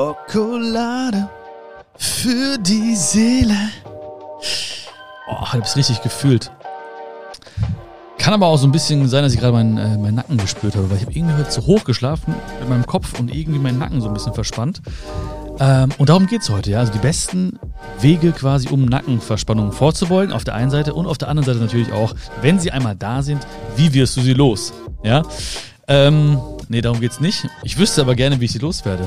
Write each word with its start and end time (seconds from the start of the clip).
Schokolade 0.00 1.28
für 1.98 2.56
die 2.56 2.96
Seele. 2.96 3.54
Oh, 5.28 5.42
ich 5.42 5.52
hab's 5.52 5.76
richtig 5.76 6.00
gefühlt. 6.00 6.50
Kann 8.16 8.32
aber 8.32 8.46
auch 8.46 8.56
so 8.56 8.66
ein 8.66 8.72
bisschen 8.72 9.06
sein, 9.08 9.22
dass 9.24 9.34
ich 9.34 9.40
gerade 9.40 9.52
meinen, 9.52 9.76
äh, 9.76 9.98
meinen 9.98 10.14
Nacken 10.14 10.38
gespürt 10.38 10.74
habe, 10.74 10.88
weil 10.88 10.96
ich 10.96 11.02
habe 11.02 11.12
irgendwie 11.12 11.34
heute 11.34 11.50
zu 11.50 11.66
hoch 11.66 11.84
geschlafen 11.84 12.34
mit 12.60 12.70
meinem 12.70 12.86
Kopf 12.86 13.20
und 13.20 13.34
irgendwie 13.34 13.58
meinen 13.58 13.78
Nacken 13.78 14.00
so 14.00 14.08
ein 14.08 14.14
bisschen 14.14 14.32
verspannt. 14.32 14.80
Ähm, 15.58 15.90
und 15.98 16.08
darum 16.08 16.26
geht's 16.26 16.48
heute, 16.48 16.70
ja. 16.70 16.78
Also 16.78 16.92
die 16.92 16.98
besten 16.98 17.58
Wege 18.00 18.32
quasi, 18.32 18.70
um 18.70 18.86
Nackenverspannungen 18.86 19.72
vorzubeugen, 19.72 20.32
auf 20.32 20.44
der 20.44 20.54
einen 20.54 20.70
Seite 20.70 20.94
und 20.94 21.04
auf 21.04 21.18
der 21.18 21.28
anderen 21.28 21.44
Seite 21.44 21.58
natürlich 21.58 21.92
auch, 21.92 22.14
wenn 22.40 22.58
sie 22.58 22.70
einmal 22.70 22.96
da 22.96 23.22
sind, 23.22 23.46
wie 23.76 23.92
wirst 23.92 24.16
du 24.16 24.22
sie 24.22 24.32
los? 24.32 24.72
Ja. 25.02 25.24
Ähm, 25.88 26.40
nee, 26.70 26.80
darum 26.80 27.00
geht's 27.00 27.20
nicht. 27.20 27.46
Ich 27.64 27.76
wüsste 27.76 28.00
aber 28.00 28.14
gerne, 28.14 28.40
wie 28.40 28.46
ich 28.46 28.52
sie 28.52 28.60
loswerde. 28.60 29.06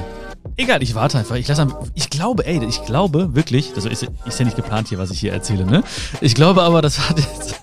Egal, 0.55 0.83
ich 0.83 0.93
warte 0.93 1.17
einfach. 1.17 1.35
Ich 1.35 1.47
lasse 1.47 1.67
Ich 1.95 2.09
glaube, 2.09 2.45
ey, 2.45 2.63
ich 2.65 2.83
glaube 2.85 3.33
wirklich, 3.35 3.71
also 3.75 3.89
ist, 3.89 4.07
ist 4.25 4.39
ja 4.39 4.45
nicht 4.45 4.55
geplant 4.55 4.87
hier, 4.89 4.99
was 4.99 5.09
ich 5.09 5.19
hier 5.19 5.33
erzähle, 5.33 5.65
ne? 5.65 5.83
Ich 6.21 6.35
glaube 6.35 6.63
aber, 6.63 6.81
das 6.81 7.09
hat 7.09 7.17
jetzt, 7.17 7.55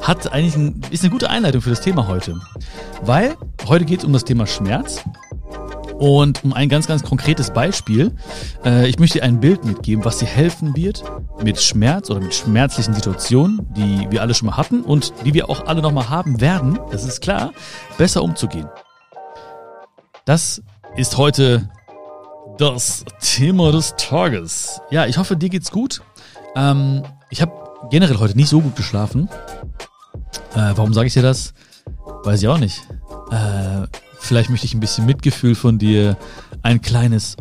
hat 0.00 0.32
eigentlich 0.32 0.56
ein, 0.56 0.80
ist 0.90 1.02
eine 1.02 1.10
gute 1.10 1.28
Einleitung 1.28 1.60
für 1.60 1.70
das 1.70 1.80
Thema 1.80 2.06
heute. 2.06 2.40
Weil 3.02 3.36
heute 3.66 3.84
geht 3.84 4.00
es 4.00 4.04
um 4.04 4.12
das 4.12 4.24
Thema 4.24 4.46
Schmerz. 4.46 5.02
Und 5.98 6.44
um 6.44 6.52
ein 6.52 6.68
ganz, 6.68 6.86
ganz 6.86 7.02
konkretes 7.02 7.50
Beispiel, 7.50 8.14
äh, 8.64 8.86
ich 8.86 8.98
möchte 8.98 9.18
dir 9.18 9.24
ein 9.24 9.40
Bild 9.40 9.64
mitgeben, 9.64 10.04
was 10.04 10.18
dir 10.18 10.26
helfen 10.26 10.76
wird, 10.76 11.02
mit 11.42 11.58
Schmerz 11.58 12.10
oder 12.10 12.20
mit 12.20 12.34
schmerzlichen 12.34 12.92
Situationen, 12.92 13.66
die 13.74 14.06
wir 14.10 14.20
alle 14.20 14.34
schon 14.34 14.46
mal 14.46 14.58
hatten 14.58 14.82
und 14.82 15.14
die 15.24 15.32
wir 15.32 15.48
auch 15.48 15.66
alle 15.66 15.80
nochmal 15.80 16.10
haben 16.10 16.40
werden, 16.40 16.78
das 16.90 17.04
ist 17.04 17.22
klar, 17.22 17.52
besser 17.96 18.22
umzugehen. 18.22 18.68
Das 20.26 20.62
ist 20.96 21.16
heute 21.16 21.70
das 22.58 23.04
Thema 23.20 23.72
des 23.72 23.94
Tages. 23.96 24.80
Ja, 24.90 25.06
ich 25.06 25.18
hoffe, 25.18 25.36
dir 25.36 25.48
geht's 25.48 25.70
gut. 25.70 26.02
Ähm, 26.54 27.02
ich 27.30 27.42
habe 27.42 27.52
generell 27.90 28.18
heute 28.18 28.36
nicht 28.36 28.48
so 28.48 28.60
gut 28.60 28.76
geschlafen. 28.76 29.28
Äh, 30.54 30.72
warum 30.74 30.94
sage 30.94 31.06
ich 31.06 31.14
dir 31.14 31.22
das? 31.22 31.54
Weiß 32.24 32.42
ich 32.42 32.48
auch 32.48 32.58
nicht. 32.58 32.82
Äh, 33.30 33.86
vielleicht 34.18 34.50
möchte 34.50 34.66
ich 34.66 34.74
ein 34.74 34.80
bisschen 34.80 35.06
Mitgefühl 35.06 35.54
von 35.54 35.78
dir. 35.78 36.16
Ein 36.62 36.80
kleines 36.80 37.36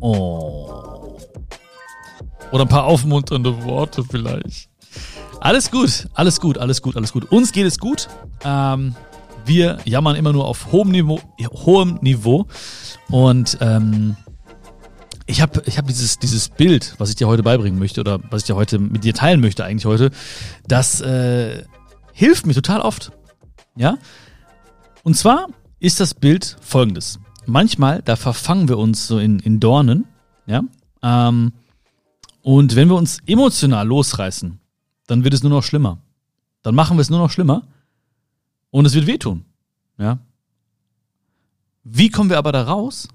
Oh. 0.00 1.16
Oder 2.50 2.62
ein 2.64 2.68
paar 2.68 2.84
aufmunternde 2.84 3.64
Worte 3.64 4.02
vielleicht. 4.02 4.68
Alles 5.40 5.70
gut, 5.70 6.08
alles 6.14 6.40
gut, 6.40 6.58
alles 6.58 6.82
gut, 6.82 6.96
alles 6.96 7.12
gut. 7.12 7.30
Uns 7.30 7.52
geht 7.52 7.66
es 7.66 7.78
gut. 7.78 8.08
Ähm, 8.44 8.96
wir 9.44 9.78
jammern 9.84 10.16
immer 10.16 10.32
nur 10.32 10.46
auf 10.46 10.72
hohem 10.72 10.90
Niveau, 10.90 11.20
hohem 11.40 11.98
Niveau. 12.02 12.46
Und 13.10 13.58
ähm, 13.60 14.16
ich 15.26 15.40
habe 15.40 15.62
ich 15.66 15.78
hab 15.78 15.86
dieses, 15.86 16.18
dieses 16.18 16.48
Bild, 16.48 16.94
was 16.98 17.10
ich 17.10 17.16
dir 17.16 17.28
heute 17.28 17.42
beibringen 17.42 17.78
möchte 17.78 18.00
oder 18.00 18.20
was 18.30 18.42
ich 18.42 18.46
dir 18.46 18.56
heute 18.56 18.78
mit 18.78 19.04
dir 19.04 19.14
teilen 19.14 19.40
möchte 19.40 19.64
eigentlich 19.64 19.86
heute, 19.86 20.10
das 20.66 21.00
äh, 21.00 21.64
hilft 22.12 22.46
mir 22.46 22.54
total 22.54 22.80
oft. 22.80 23.12
Ja? 23.76 23.98
Und 25.02 25.16
zwar 25.16 25.48
ist 25.80 26.00
das 26.00 26.14
Bild 26.14 26.56
folgendes. 26.60 27.18
Manchmal, 27.46 28.02
da 28.02 28.16
verfangen 28.16 28.68
wir 28.68 28.78
uns 28.78 29.06
so 29.06 29.18
in, 29.18 29.40
in 29.40 29.58
Dornen, 29.58 30.06
ja? 30.46 30.62
Ähm, 31.02 31.52
und 32.42 32.74
wenn 32.74 32.88
wir 32.88 32.96
uns 32.96 33.18
emotional 33.26 33.86
losreißen, 33.86 34.58
dann 35.06 35.24
wird 35.24 35.34
es 35.34 35.42
nur 35.42 35.50
noch 35.50 35.62
schlimmer. 35.62 35.98
Dann 36.62 36.74
machen 36.74 36.96
wir 36.96 37.02
es 37.02 37.10
nur 37.10 37.18
noch 37.18 37.30
schlimmer 37.30 37.66
und 38.70 38.84
es 38.84 38.94
wird 38.94 39.06
wehtun. 39.06 39.44
Ja? 39.98 40.18
Wie 41.84 42.10
kommen 42.10 42.30
wir 42.30 42.38
aber 42.38 42.52
da 42.52 42.62
raus? 42.62 43.08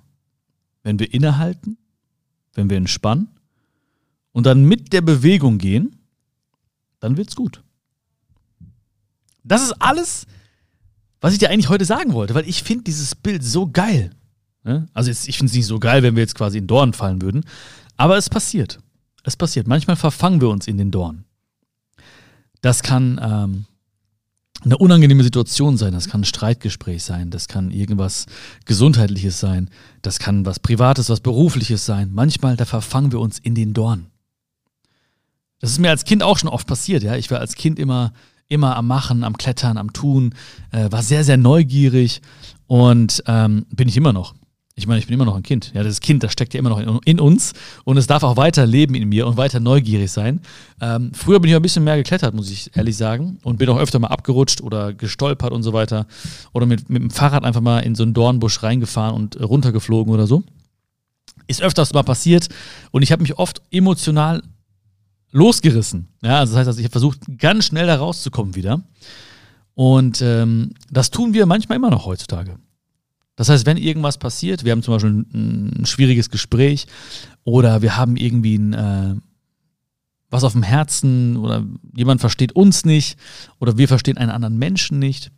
Wenn 0.83 0.99
wir 0.99 1.14
innehalten, 1.14 1.77
wenn 2.58 2.69
wir 2.69 2.77
entspannen 2.77 3.30
und 4.33 4.45
dann 4.45 4.66
mit 4.66 4.91
der 4.91 5.02
Bewegung 5.02 5.58
gehen, 5.58 5.95
dann 6.99 7.16
wird's 7.16 7.36
gut. 7.36 7.64
Das 9.44 9.64
ist 9.64 9.73
alles, 9.80 10.26
was 11.21 11.33
ich 11.33 11.39
dir 11.39 11.49
eigentlich 11.49 11.70
heute 11.70 11.86
sagen 11.86 12.14
wollte, 12.14 12.36
weil 12.36 12.49
ich 12.49 12.64
finde 12.64 12.83
dieses 12.83 13.15
Bild 13.15 13.43
so 13.43 13.70
geil. 13.70 14.11
Also 14.93 15.09
jetzt, 15.09 15.30
ich 15.30 15.37
finde 15.37 15.52
es 15.52 15.55
nicht 15.55 15.65
so 15.65 15.80
geil, 15.80 16.04
wenn 16.04 16.15
wir 16.15 16.23
jetzt 16.23 16.36
quasi 16.36 16.58
in 16.58 16.67
Dorn 16.67 16.92
fallen 16.92 17.21
würden, 17.21 17.45
aber 17.95 18.17
es 18.17 18.30
passiert. 18.30 18.80
Es 19.23 19.37
passiert. 19.37 19.67
Manchmal 19.67 19.95
verfangen 19.95 20.42
wir 20.42 20.49
uns 20.49 20.67
in 20.67 20.77
den 20.77 20.92
Dorn. 20.92 21.23
Das 22.61 22.83
kann 22.83 23.20
ähm, 23.23 23.65
eine 24.64 24.78
unangenehme 24.78 25.23
Situation 25.23 25.78
sein, 25.78 25.94
das 25.94 26.08
kann 26.10 26.22
ein 26.22 26.26
Streitgespräch 26.26 27.04
sein, 27.04 27.30
das 27.30 27.48
kann 27.48 27.72
irgendwas 27.72 28.26
Gesundheitliches 28.66 29.40
sein, 29.40 29.70
das 30.02 30.20
kann 30.20 30.45
was 30.45 30.60
Privates, 30.60 31.10
was 31.10 31.20
Berufliches 31.20 31.86
sein. 31.86 32.10
Manchmal, 32.14 32.58
da 32.58 32.66
verfangen 32.66 33.12
wir 33.12 33.20
uns 33.20 33.40
in 33.40 33.56
den 33.56 33.73
Dorn. 33.73 34.08
Das 35.60 35.72
ist 35.72 35.80
mir 35.80 35.90
als 35.90 36.06
Kind 36.06 36.23
auch 36.23 36.38
schon 36.38 36.50
oft 36.50 36.68
passiert, 36.68 37.04
ja. 37.04 37.16
Ich 37.16 37.32
war 37.32 37.40
als 37.40 37.56
Kind 37.56 37.80
immer, 37.80 38.14
immer 38.48 38.76
am 38.76 38.88
Machen, 38.88 39.23
am 39.23 39.38
Klettern, 39.38 39.78
am 39.78 39.94
Tun, 39.94 40.34
äh, 40.72 40.92
war 40.92 41.04
sehr, 41.04 41.24
sehr 41.24 41.38
neugierig 41.38 42.22
und 42.68 43.24
ähm, 43.28 43.66
bin 43.70 43.88
ich 43.88 43.98
immer 43.98 44.14
noch. 44.14 44.36
Ich 44.80 44.86
meine, 44.86 44.99
ich 44.99 45.08
bin 45.08 45.15
immer 45.15 45.26
noch 45.26 45.36
ein 45.36 45.42
Kind. 45.42 45.71
Ja, 45.73 45.82
das 45.82 46.02
Kind, 46.02 46.21
das 46.21 46.32
steckt 46.32 46.54
ja 46.54 46.60
immer 46.60 46.70
noch 46.70 46.77
in, 46.77 46.99
in 47.04 47.20
uns 47.20 47.54
und 47.83 47.98
es 47.98 48.05
darf 48.05 48.21
auch 48.21 48.38
weiter 48.38 48.67
leben 48.67 48.93
in 48.93 49.10
mir 49.10 49.26
und 49.26 49.36
weiter 49.36 49.60
neugierig 49.60 50.11
sein. 50.11 50.39
Ähm, 50.80 51.11
früher 51.15 51.39
bin 51.39 51.49
ich 51.49 51.55
ein 51.55 51.64
bisschen 51.64 51.83
mehr 51.83 51.98
geklettert, 51.98 52.36
muss 52.36 52.52
ich 52.52 52.70
ehrlich 52.77 52.95
sagen, 52.95 53.39
und 53.42 53.58
bin 53.58 53.67
auch 53.70 53.80
öfter 53.80 53.98
mal 53.98 54.10
abgerutscht 54.10 54.61
oder 54.61 54.93
gestolpert 54.93 55.52
und 55.52 55.64
so 55.64 55.73
weiter. 55.73 56.05
Oder 56.54 56.67
mit, 56.67 56.92
mit 56.92 57.02
dem 57.02 57.10
Fahrrad 57.10 57.43
einfach 57.43 57.60
mal 57.60 57.80
in 57.80 57.95
so 57.95 58.04
einen 58.04 58.14
Dornbusch 58.14 58.61
reingefahren 58.61 59.15
und 59.15 59.42
runtergeflogen 59.42 60.14
oder 60.14 60.27
so. 60.27 60.43
Ist 61.48 61.64
öfters 61.64 61.92
mal 61.94 62.04
passiert 62.04 62.48
und 62.92 63.02
ich 63.02 63.11
habe 63.11 63.23
mich 63.23 63.39
oft 63.39 63.64
emotional 63.71 64.44
losgerissen. 65.32 66.08
Ja, 66.21 66.38
also 66.38 66.54
das 66.54 66.59
heißt, 66.59 66.67
also 66.67 66.80
ich 66.80 66.86
habe 66.86 66.92
versucht, 66.92 67.20
ganz 67.39 67.65
schnell 67.65 67.88
da 67.88 67.95
rauszukommen 67.95 68.54
wieder. 68.54 68.83
Und 69.73 70.21
ähm, 70.21 70.76
das 70.92 71.09
tun 71.09 71.33
wir 71.33 71.48
manchmal 71.48 71.77
immer 71.77 71.89
noch 71.89 72.05
heutzutage. 72.05 72.59
Das 73.37 73.49
heißt, 73.49 73.67
wenn 73.67 73.77
irgendwas 73.77 74.17
passiert, 74.17 74.65
wir 74.65 74.71
haben 74.71 74.81
zum 74.81 74.95
Beispiel 74.95 75.11
ein, 75.11 75.81
ein 75.81 75.86
schwieriges 75.86 76.30
Gespräch 76.31 76.87
oder 77.43 77.83
wir 77.83 77.95
haben 77.95 78.17
irgendwie 78.17 78.58
ein, 78.58 78.73
äh, 78.73 79.15
was 80.30 80.43
auf 80.43 80.53
dem 80.53 80.64
Herzen 80.64 81.37
oder 81.37 81.64
jemand 81.95 82.20
versteht 82.20 82.53
uns 82.53 82.83
nicht 82.83 83.17
oder 83.59 83.77
wir 83.77 83.87
verstehen 83.87 84.17
einen 84.17 84.31
anderen 84.31 84.58
Menschen 84.58 84.97
nicht. 84.97 85.31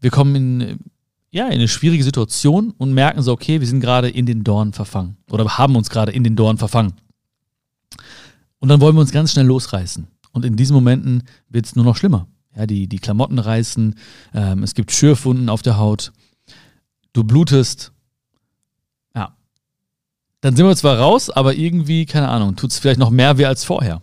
Wir 0.00 0.10
kommen 0.10 0.34
in, 0.34 0.78
ja, 1.30 1.46
in 1.46 1.52
eine 1.52 1.68
schwierige 1.68 2.02
Situation 2.02 2.72
und 2.78 2.94
merken 2.94 3.20
so, 3.20 3.32
okay, 3.32 3.60
wir 3.60 3.68
sind 3.68 3.80
gerade 3.80 4.08
in 4.08 4.24
den 4.24 4.42
Dorn 4.42 4.72
verfangen 4.72 5.18
oder 5.30 5.58
haben 5.58 5.76
uns 5.76 5.90
gerade 5.90 6.12
in 6.12 6.24
den 6.24 6.36
Dorn 6.36 6.56
verfangen. 6.56 6.94
Und 8.60 8.70
dann 8.70 8.80
wollen 8.80 8.96
wir 8.96 9.02
uns 9.02 9.12
ganz 9.12 9.32
schnell 9.32 9.46
losreißen. 9.46 10.06
Und 10.32 10.46
in 10.46 10.56
diesen 10.56 10.72
Momenten 10.72 11.24
wird 11.50 11.66
es 11.66 11.76
nur 11.76 11.84
noch 11.84 11.96
schlimmer. 11.96 12.28
Ja, 12.56 12.66
die, 12.66 12.88
die 12.88 12.98
Klamotten 12.98 13.38
reißen, 13.38 13.94
ähm, 14.32 14.62
es 14.62 14.74
gibt 14.74 14.90
Schürfwunden 14.90 15.50
auf 15.50 15.60
der 15.60 15.76
Haut 15.76 16.12
du 17.12 17.24
blutest. 17.24 17.92
Ja. 19.14 19.36
Dann 20.40 20.56
sind 20.56 20.66
wir 20.66 20.76
zwar 20.76 20.98
raus, 20.98 21.30
aber 21.30 21.54
irgendwie, 21.54 22.06
keine 22.06 22.28
Ahnung, 22.28 22.56
tut 22.56 22.70
es 22.70 22.78
vielleicht 22.78 23.00
noch 23.00 23.10
mehr 23.10 23.38
weh 23.38 23.46
als 23.46 23.64
vorher. 23.64 24.02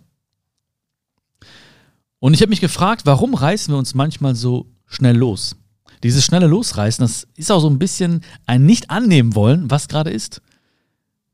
Und 2.20 2.34
ich 2.34 2.42
habe 2.42 2.50
mich 2.50 2.62
gefragt, 2.62 3.06
warum 3.06 3.34
reißen 3.34 3.74
wir 3.74 3.78
uns 3.78 3.94
manchmal 3.94 4.36
so 4.36 4.68
schnell 4.86 5.16
los? 5.16 5.56
Dieses 6.04 6.26
schnelle 6.26 6.48
Losreißen, 6.48 7.04
das 7.04 7.28
ist 7.36 7.52
auch 7.52 7.60
so 7.60 7.70
ein 7.70 7.80
bisschen 7.80 8.22
ein 8.46 8.66
Nicht-Annehmen 8.66 9.36
wollen, 9.36 9.70
was 9.70 9.88
gerade 9.88 10.12
ist. 10.12 10.42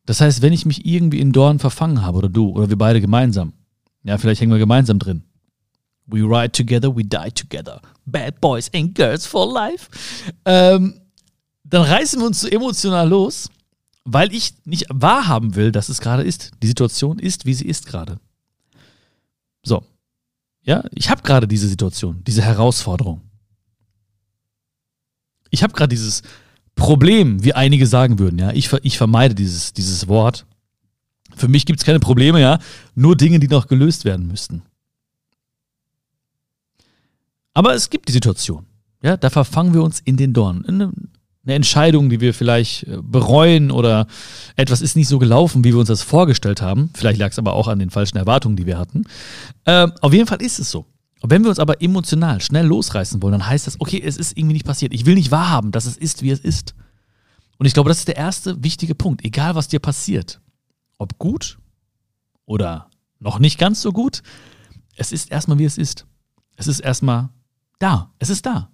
Das 0.05 0.22
heißt, 0.22 0.41
wenn 0.41 0.53
ich 0.53 0.66
mich 0.66 0.85
irgendwie 0.85 1.19
in 1.19 1.31
Dorn 1.31 1.59
verfangen 1.59 2.01
habe, 2.01 2.17
oder 2.17 2.29
du, 2.29 2.50
oder 2.50 2.69
wir 2.69 2.78
beide 2.78 3.01
gemeinsam, 3.01 3.53
ja, 4.03 4.17
vielleicht 4.17 4.41
hängen 4.41 4.51
wir 4.51 4.59
gemeinsam 4.59 5.00
drin. 5.00 5.23
We 6.05 6.19
ride 6.19 6.51
together, 6.51 6.94
we 6.95 7.03
die 7.05 7.31
together. 7.31 7.81
Bad 8.05 8.41
boys 8.41 8.69
and 8.73 8.94
girls 8.94 9.25
for 9.25 9.51
life. 9.51 9.90
Ähm, 10.44 11.00
dann 11.73 11.81
reißen 11.81 12.19
wir 12.19 12.28
uns 12.28 12.41
so 12.41 12.47
emotional 12.47 13.09
los, 13.09 13.50
weil 14.03 14.31
ich 14.31 14.53
nicht 14.63 14.85
wahrhaben 14.89 15.56
will, 15.56 15.72
dass 15.72 15.89
es 15.89 16.01
gerade 16.01 16.22
ist. 16.22 16.52
Die 16.61 16.67
Situation 16.67 17.17
ist, 17.17 17.47
wie 17.47 17.55
sie 17.55 17.66
ist 17.66 17.87
gerade. 17.87 18.20
So. 19.64 19.84
Ja, 20.61 20.84
ich 20.91 21.09
habe 21.09 21.23
gerade 21.23 21.47
diese 21.47 21.67
Situation, 21.67 22.23
diese 22.25 22.43
Herausforderung. 22.43 23.22
Ich 25.49 25.64
habe 25.64 25.73
gerade 25.73 25.90
dieses 25.90 26.22
Problem, 26.75 27.43
wie 27.43 27.53
einige 27.55 27.87
sagen 27.87 28.20
würden, 28.20 28.37
ja. 28.37 28.52
Ich, 28.52 28.72
ich 28.84 28.97
vermeide 28.99 29.34
dieses, 29.34 29.73
dieses 29.73 30.08
Wort. 30.08 30.46
Für 31.35 31.47
mich 31.47 31.66
gibt 31.66 31.79
es 31.79 31.85
keine 31.85 31.99
Probleme, 31.99 32.40
ja. 32.40 32.59
Nur 32.93 33.17
Dinge, 33.17 33.40
die 33.40 33.47
noch 33.47 33.67
gelöst 33.67 34.05
werden 34.05 34.28
müssten. 34.28 34.61
Aber 37.55 37.73
es 37.73 37.90
gibt 37.90 38.09
die 38.09 38.14
Situation. 38.14 38.67
Ja, 39.02 39.17
da 39.17 39.31
verfangen 39.31 39.73
wir 39.73 39.81
uns 39.81 40.02
in 40.02 40.17
den 40.17 40.34
Dorn 40.34 40.64
eine 41.45 41.55
Entscheidung, 41.55 42.09
die 42.09 42.22
wir 42.22 42.34
vielleicht 42.34 42.84
äh, 42.84 42.97
bereuen 43.01 43.72
oder 43.72 44.07
etwas 44.55 44.81
ist 44.81 44.95
nicht 44.95 45.07
so 45.07 45.19
gelaufen, 45.19 45.63
wie 45.63 45.73
wir 45.73 45.79
uns 45.79 45.90
das 45.90 46.01
vorgestellt 46.01 46.61
haben. 46.61 46.90
Vielleicht 46.93 47.19
lag 47.19 47.31
es 47.31 47.40
aber 47.40 47.53
auch 47.53 47.67
an 47.67 47.79
den 47.79 47.90
falschen 47.90 48.17
Erwartungen, 48.17 48.55
die 48.55 48.66
wir 48.66 48.78
hatten. 48.78 49.03
Äh, 49.66 49.87
auf 50.01 50.13
jeden 50.13 50.28
Fall 50.28 50.41
ist 50.41 50.59
es 50.59 50.72
so. 50.72 50.85
Und 51.22 51.29
wenn 51.29 51.43
wir 51.43 51.49
uns 51.49 51.59
aber 51.59 51.81
emotional 51.81 52.41
schnell 52.41 52.66
losreißen 52.66 53.22
wollen, 53.22 53.34
dann 53.34 53.47
heißt 53.47 53.67
das, 53.67 53.79
okay, 53.79 54.01
es 54.03 54.17
ist 54.17 54.37
irgendwie 54.37 54.53
nicht 54.53 54.66
passiert. 54.66 54.93
Ich 54.93 55.05
will 55.05 55.16
nicht 55.16 55.31
wahrhaben, 55.31 55.72
dass 55.72 55.85
es 55.85 55.97
ist, 55.97 56.22
wie 56.22 56.31
es 56.31 56.40
ist. 56.40 56.75
Und 57.57 57.66
ich 57.66 57.73
glaube, 57.73 57.89
das 57.89 57.99
ist 57.99 58.07
der 58.07 58.17
erste 58.17 58.61
wichtige 58.63 58.96
Punkt. 58.96 59.23
Egal, 59.23 59.55
was 59.55 59.67
dir 59.67 59.79
passiert, 59.79 60.41
ob 60.97 61.17
gut 61.19 61.59
oder 62.46 62.89
noch 63.19 63.39
nicht 63.39 63.57
ganz 63.57 63.81
so 63.81 63.91
gut, 63.91 64.22
es 64.96 65.11
ist 65.11 65.31
erstmal, 65.31 65.59
wie 65.59 65.66
es 65.66 65.78
ist. 65.78 66.05
Es 66.55 66.67
ist 66.67 66.81
erstmal 66.81 67.29
da. 67.79 68.11
Es 68.19 68.29
ist 68.29 68.46
da. 68.46 68.69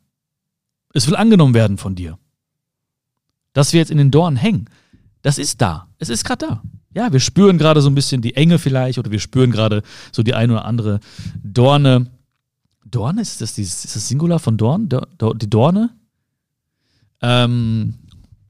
Es 0.94 1.08
will 1.08 1.16
angenommen 1.16 1.54
werden 1.54 1.78
von 1.78 1.96
dir. 1.96 2.18
Dass 3.54 3.74
wir 3.74 3.80
jetzt 3.80 3.92
in 3.92 3.98
den 3.98 4.12
Dornen 4.12 4.38
hängen, 4.38 4.70
das 5.22 5.38
ist 5.38 5.62
da. 5.62 5.88
Es 5.98 6.10
ist 6.10 6.24
gerade 6.24 6.46
da. 6.48 6.64
Ja, 6.94 7.12
wir 7.12 7.20
spüren 7.20 7.58
gerade 7.58 7.82
so 7.82 7.90
ein 7.90 7.96
bisschen 7.96 8.22
die 8.22 8.36
Enge 8.36 8.58
vielleicht 8.58 8.98
oder 8.98 9.12
wir 9.12 9.20
spüren 9.20 9.52
gerade 9.52 9.84
so 10.12 10.24
die 10.24 10.34
eine 10.34 10.54
oder 10.54 10.66
andere 10.66 11.00
Dorne. 11.44 12.08
Dorne, 12.86 13.22
ist 13.22 13.42
das, 13.42 13.54
dieses, 13.54 13.86
ist 13.86 13.96
das 13.96 14.08
Singular 14.08 14.40
von 14.40 14.58
Dorn? 14.58 14.90
Die 14.90 15.50
Dorne? 15.50 15.92
Ähm, 17.22 17.96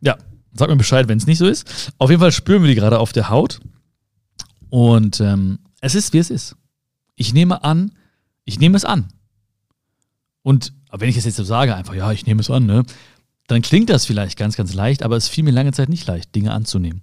ja, 0.02 0.18
sag 0.54 0.70
mir 0.70 0.78
Bescheid, 0.78 1.08
wenn 1.08 1.18
es 1.18 1.28
nicht 1.28 1.40
so 1.40 1.48
ist. 1.48 1.92
Auf 1.98 2.10
jeden 2.10 2.22
Fall 2.22 2.32
spüren 2.32 2.62
wir 2.62 2.70
die 2.70 2.76
gerade 2.76 3.00
auf 3.00 3.12
der 3.12 3.30
Haut. 3.30 3.60
Und 4.70 5.20
ähm, 5.20 5.60
es 5.82 5.96
ist, 5.96 6.14
wie 6.14 6.20
es 6.20 6.30
ist. 6.30 6.56
Ich 7.16 7.34
nehme 7.34 7.64
an, 7.64 7.92
ich 8.46 8.60
nehme 8.60 8.78
es 8.78 8.86
an. 8.86 9.10
Und 10.44 10.74
wenn 10.92 11.10
ich 11.10 11.18
es 11.18 11.26
jetzt 11.26 11.36
so 11.36 11.44
sage, 11.44 11.76
einfach, 11.76 11.96
ja, 11.96 12.12
ich 12.12 12.26
nehme 12.26 12.42
es 12.42 12.50
an, 12.50 12.66
ne? 12.66 12.84
Dann 13.50 13.64
klingt 13.64 13.90
das 13.90 14.06
vielleicht 14.06 14.38
ganz, 14.38 14.56
ganz 14.56 14.76
leicht, 14.76 15.02
aber 15.02 15.18
es 15.18 15.28
fiel 15.28 15.44
mir 15.44 15.50
lange 15.50 15.72
Zeit 15.72 15.90
nicht 15.90 16.06
leicht, 16.06 16.36
Dinge 16.36 16.54
anzunehmen. 16.54 17.02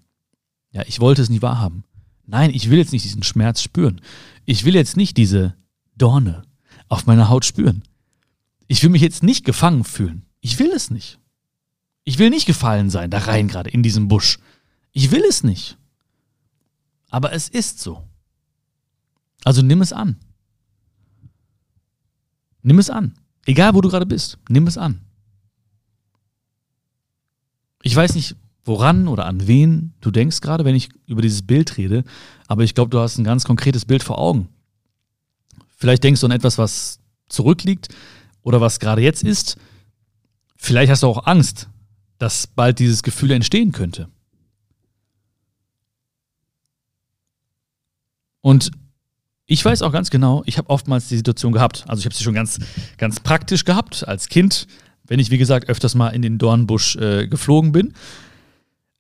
Ja, 0.71 0.85
ich 0.87 1.01
wollte 1.01 1.21
es 1.21 1.29
nie 1.29 1.43
wahrhaben. 1.43 1.83
Nein, 2.25 2.51
ich 2.55 2.71
will 2.71 2.79
jetzt 2.79 2.93
nicht 2.93 3.05
diesen 3.05 3.25
Schmerz 3.25 3.61
spüren. 3.61 4.01
Ich 4.45 4.65
will 4.65 4.77
jetzt 4.77 4.97
nicht 4.97 5.17
diese 5.17 5.57
Dorne 5.97 6.43
auf 6.87 7.05
meiner 7.05 7.29
Haut 7.29 7.45
spüren. 7.45 7.83
Ich 8.69 8.81
will 8.85 8.91
mich 8.91 9.03
jetzt 9.03 9.25
nicht 9.25 9.45
gefangen 9.45 9.83
fühlen. 9.83 10.25
Ich 10.41 10.61
will 10.61 10.71
es 10.71 10.89
nicht. 10.89 11.19
Ich 12.05 12.21
will 12.21 12.31
nicht 12.31 12.47
gefallen 12.47 12.91
sein, 12.91 13.11
da 13.11 13.19
rein 13.19 13.49
gerade 13.49 13.71
in 13.71 13.83
diesem 13.83 14.07
Busch. 14.07 14.39
Ich 14.93 15.11
will 15.11 15.25
es 15.29 15.43
nicht. 15.43 15.77
Aber 17.11 17.33
es 17.33 17.49
ist 17.49 17.81
so. 17.81 18.07
Also 19.43 19.63
nimm 19.63 19.83
es 19.83 19.93
an. 19.93 20.15
Nimm 22.63 22.79
es 22.79 22.89
an. 22.89 23.19
Egal, 23.47 23.75
wo 23.75 23.81
du 23.81 23.89
gerade 23.89 24.07
bist, 24.07 24.39
nimm 24.49 24.69
es 24.69 24.79
an. 24.79 25.06
Ich 27.87 27.95
weiß 27.95 28.17
nicht, 28.17 28.35
woran 28.65 29.07
oder 29.07 29.27
an 29.27 29.47
wen 29.47 29.95
du 30.01 30.11
denkst 30.11 30.41
gerade, 30.41 30.65
wenn 30.65 30.75
ich 30.75 30.89
über 31.07 31.23
dieses 31.23 31.43
Bild 31.43 31.77
rede, 31.77 32.03
aber 32.49 32.65
ich 32.65 32.75
glaube, 32.75 32.91
du 32.91 32.99
hast 32.99 33.17
ein 33.17 33.23
ganz 33.23 33.45
konkretes 33.45 33.85
Bild 33.85 34.03
vor 34.03 34.19
Augen. 34.19 34.49
Vielleicht 35.77 36.03
denkst 36.03 36.21
du 36.21 36.27
an 36.27 36.33
etwas, 36.33 36.59
was 36.59 36.99
zurückliegt 37.29 37.87
oder 38.43 38.61
was 38.61 38.81
gerade 38.81 39.03
jetzt 39.03 39.23
ist. 39.23 39.57
Vielleicht 40.57 40.91
hast 40.91 41.05
du 41.05 41.07
auch 41.07 41.29
Angst, 41.29 41.69
dass 42.19 42.49
bald 42.49 42.81
dieses 42.81 43.05
Gefühl 43.05 43.31
entstehen 43.31 43.71
könnte. 43.71 44.09
Und 48.41 48.73
ich 49.47 49.65
weiß 49.65 49.83
auch 49.83 49.93
ganz 49.93 50.11
genau, 50.11 50.43
ich 50.47 50.59
habe 50.59 50.71
oftmals 50.71 51.07
die 51.07 51.19
Situation 51.19 51.53
gehabt. 51.53 51.85
Also 51.87 52.01
ich 52.01 52.07
habe 52.07 52.17
sie 52.17 52.25
schon 52.25 52.35
ganz, 52.35 52.59
ganz 52.99 53.21
praktisch 53.21 53.65
gehabt 53.65 54.09
als 54.09 54.29
Kind, 54.29 54.67
wenn 55.07 55.21
ich, 55.21 55.31
wie 55.31 55.39
gesagt, 55.39 55.69
öfters 55.69 55.95
mal 55.95 56.09
in 56.09 56.23
den 56.23 56.39
Dornbusch 56.39 56.97
äh, 56.97 57.27
geflogen 57.27 57.73
bin. 57.73 57.95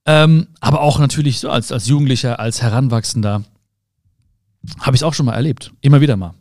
Ähm, 0.06 0.47
aber 0.61 0.81
auch 0.82 0.99
natürlich 0.99 1.41
so 1.41 1.50
als, 1.50 1.73
als 1.73 1.87
Jugendlicher, 1.88 2.38
als 2.38 2.62
Heranwachsender 2.62 3.44
habe 4.81 4.97
ich 4.97 5.00
es 5.00 5.03
auch 5.03 5.14
schon 5.14 5.26
mal 5.26 5.35
erlebt. 5.35 5.73
Immer 5.81 6.00
wieder 6.00 6.17
mal. 6.17 6.35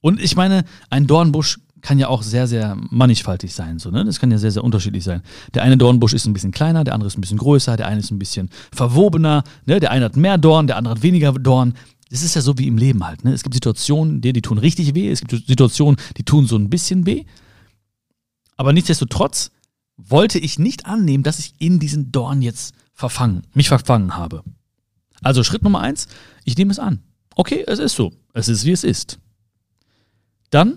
Und 0.00 0.20
ich 0.20 0.36
meine, 0.36 0.64
ein 0.88 1.06
Dornbusch 1.06 1.58
kann 1.82 1.98
ja 1.98 2.08
auch 2.08 2.22
sehr, 2.22 2.46
sehr 2.46 2.76
mannigfaltig 2.90 3.54
sein. 3.54 3.78
So, 3.78 3.90
ne? 3.90 4.04
Das 4.04 4.20
kann 4.20 4.30
ja 4.30 4.38
sehr, 4.38 4.50
sehr 4.50 4.64
unterschiedlich 4.64 5.04
sein. 5.04 5.22
Der 5.54 5.62
eine 5.62 5.76
Dornbusch 5.76 6.12
ist 6.12 6.26
ein 6.26 6.32
bisschen 6.32 6.52
kleiner, 6.52 6.84
der 6.84 6.94
andere 6.94 7.08
ist 7.08 7.16
ein 7.16 7.20
bisschen 7.20 7.38
größer, 7.38 7.76
der 7.76 7.86
eine 7.86 8.00
ist 8.00 8.10
ein 8.10 8.18
bisschen 8.18 8.50
verwobener, 8.72 9.44
ne? 9.66 9.80
der 9.80 9.90
eine 9.90 10.06
hat 10.06 10.16
mehr 10.16 10.38
Dorn, 10.38 10.66
der 10.66 10.76
andere 10.76 10.94
hat 10.94 11.02
weniger 11.02 11.32
Dorn. 11.32 11.74
Das 12.10 12.22
ist 12.22 12.34
ja 12.34 12.42
so 12.42 12.58
wie 12.58 12.66
im 12.66 12.76
Leben 12.76 13.06
halt. 13.06 13.24
Ne? 13.24 13.32
Es 13.32 13.42
gibt 13.42 13.54
Situationen, 13.54 14.20
die, 14.20 14.32
die 14.32 14.42
tun 14.42 14.58
richtig 14.58 14.94
weh, 14.94 15.10
es 15.10 15.20
gibt 15.20 15.46
Situationen, 15.46 15.96
die 16.16 16.24
tun 16.24 16.46
so 16.46 16.56
ein 16.56 16.68
bisschen 16.68 17.06
weh. 17.06 17.24
Aber 18.60 18.74
nichtsdestotrotz 18.74 19.52
wollte 19.96 20.38
ich 20.38 20.58
nicht 20.58 20.84
annehmen, 20.84 21.24
dass 21.24 21.38
ich 21.38 21.54
in 21.56 21.78
diesen 21.78 22.12
Dorn 22.12 22.42
jetzt 22.42 22.74
verfangen, 22.92 23.40
mich 23.54 23.68
verfangen 23.68 24.18
habe. 24.18 24.44
Also 25.22 25.42
Schritt 25.42 25.62
Nummer 25.62 25.80
eins, 25.80 26.08
ich 26.44 26.58
nehme 26.58 26.70
es 26.70 26.78
an. 26.78 27.02
Okay, 27.34 27.64
es 27.66 27.78
ist 27.78 27.94
so. 27.94 28.12
Es 28.34 28.48
ist, 28.48 28.66
wie 28.66 28.72
es 28.72 28.84
ist. 28.84 29.18
Dann, 30.50 30.76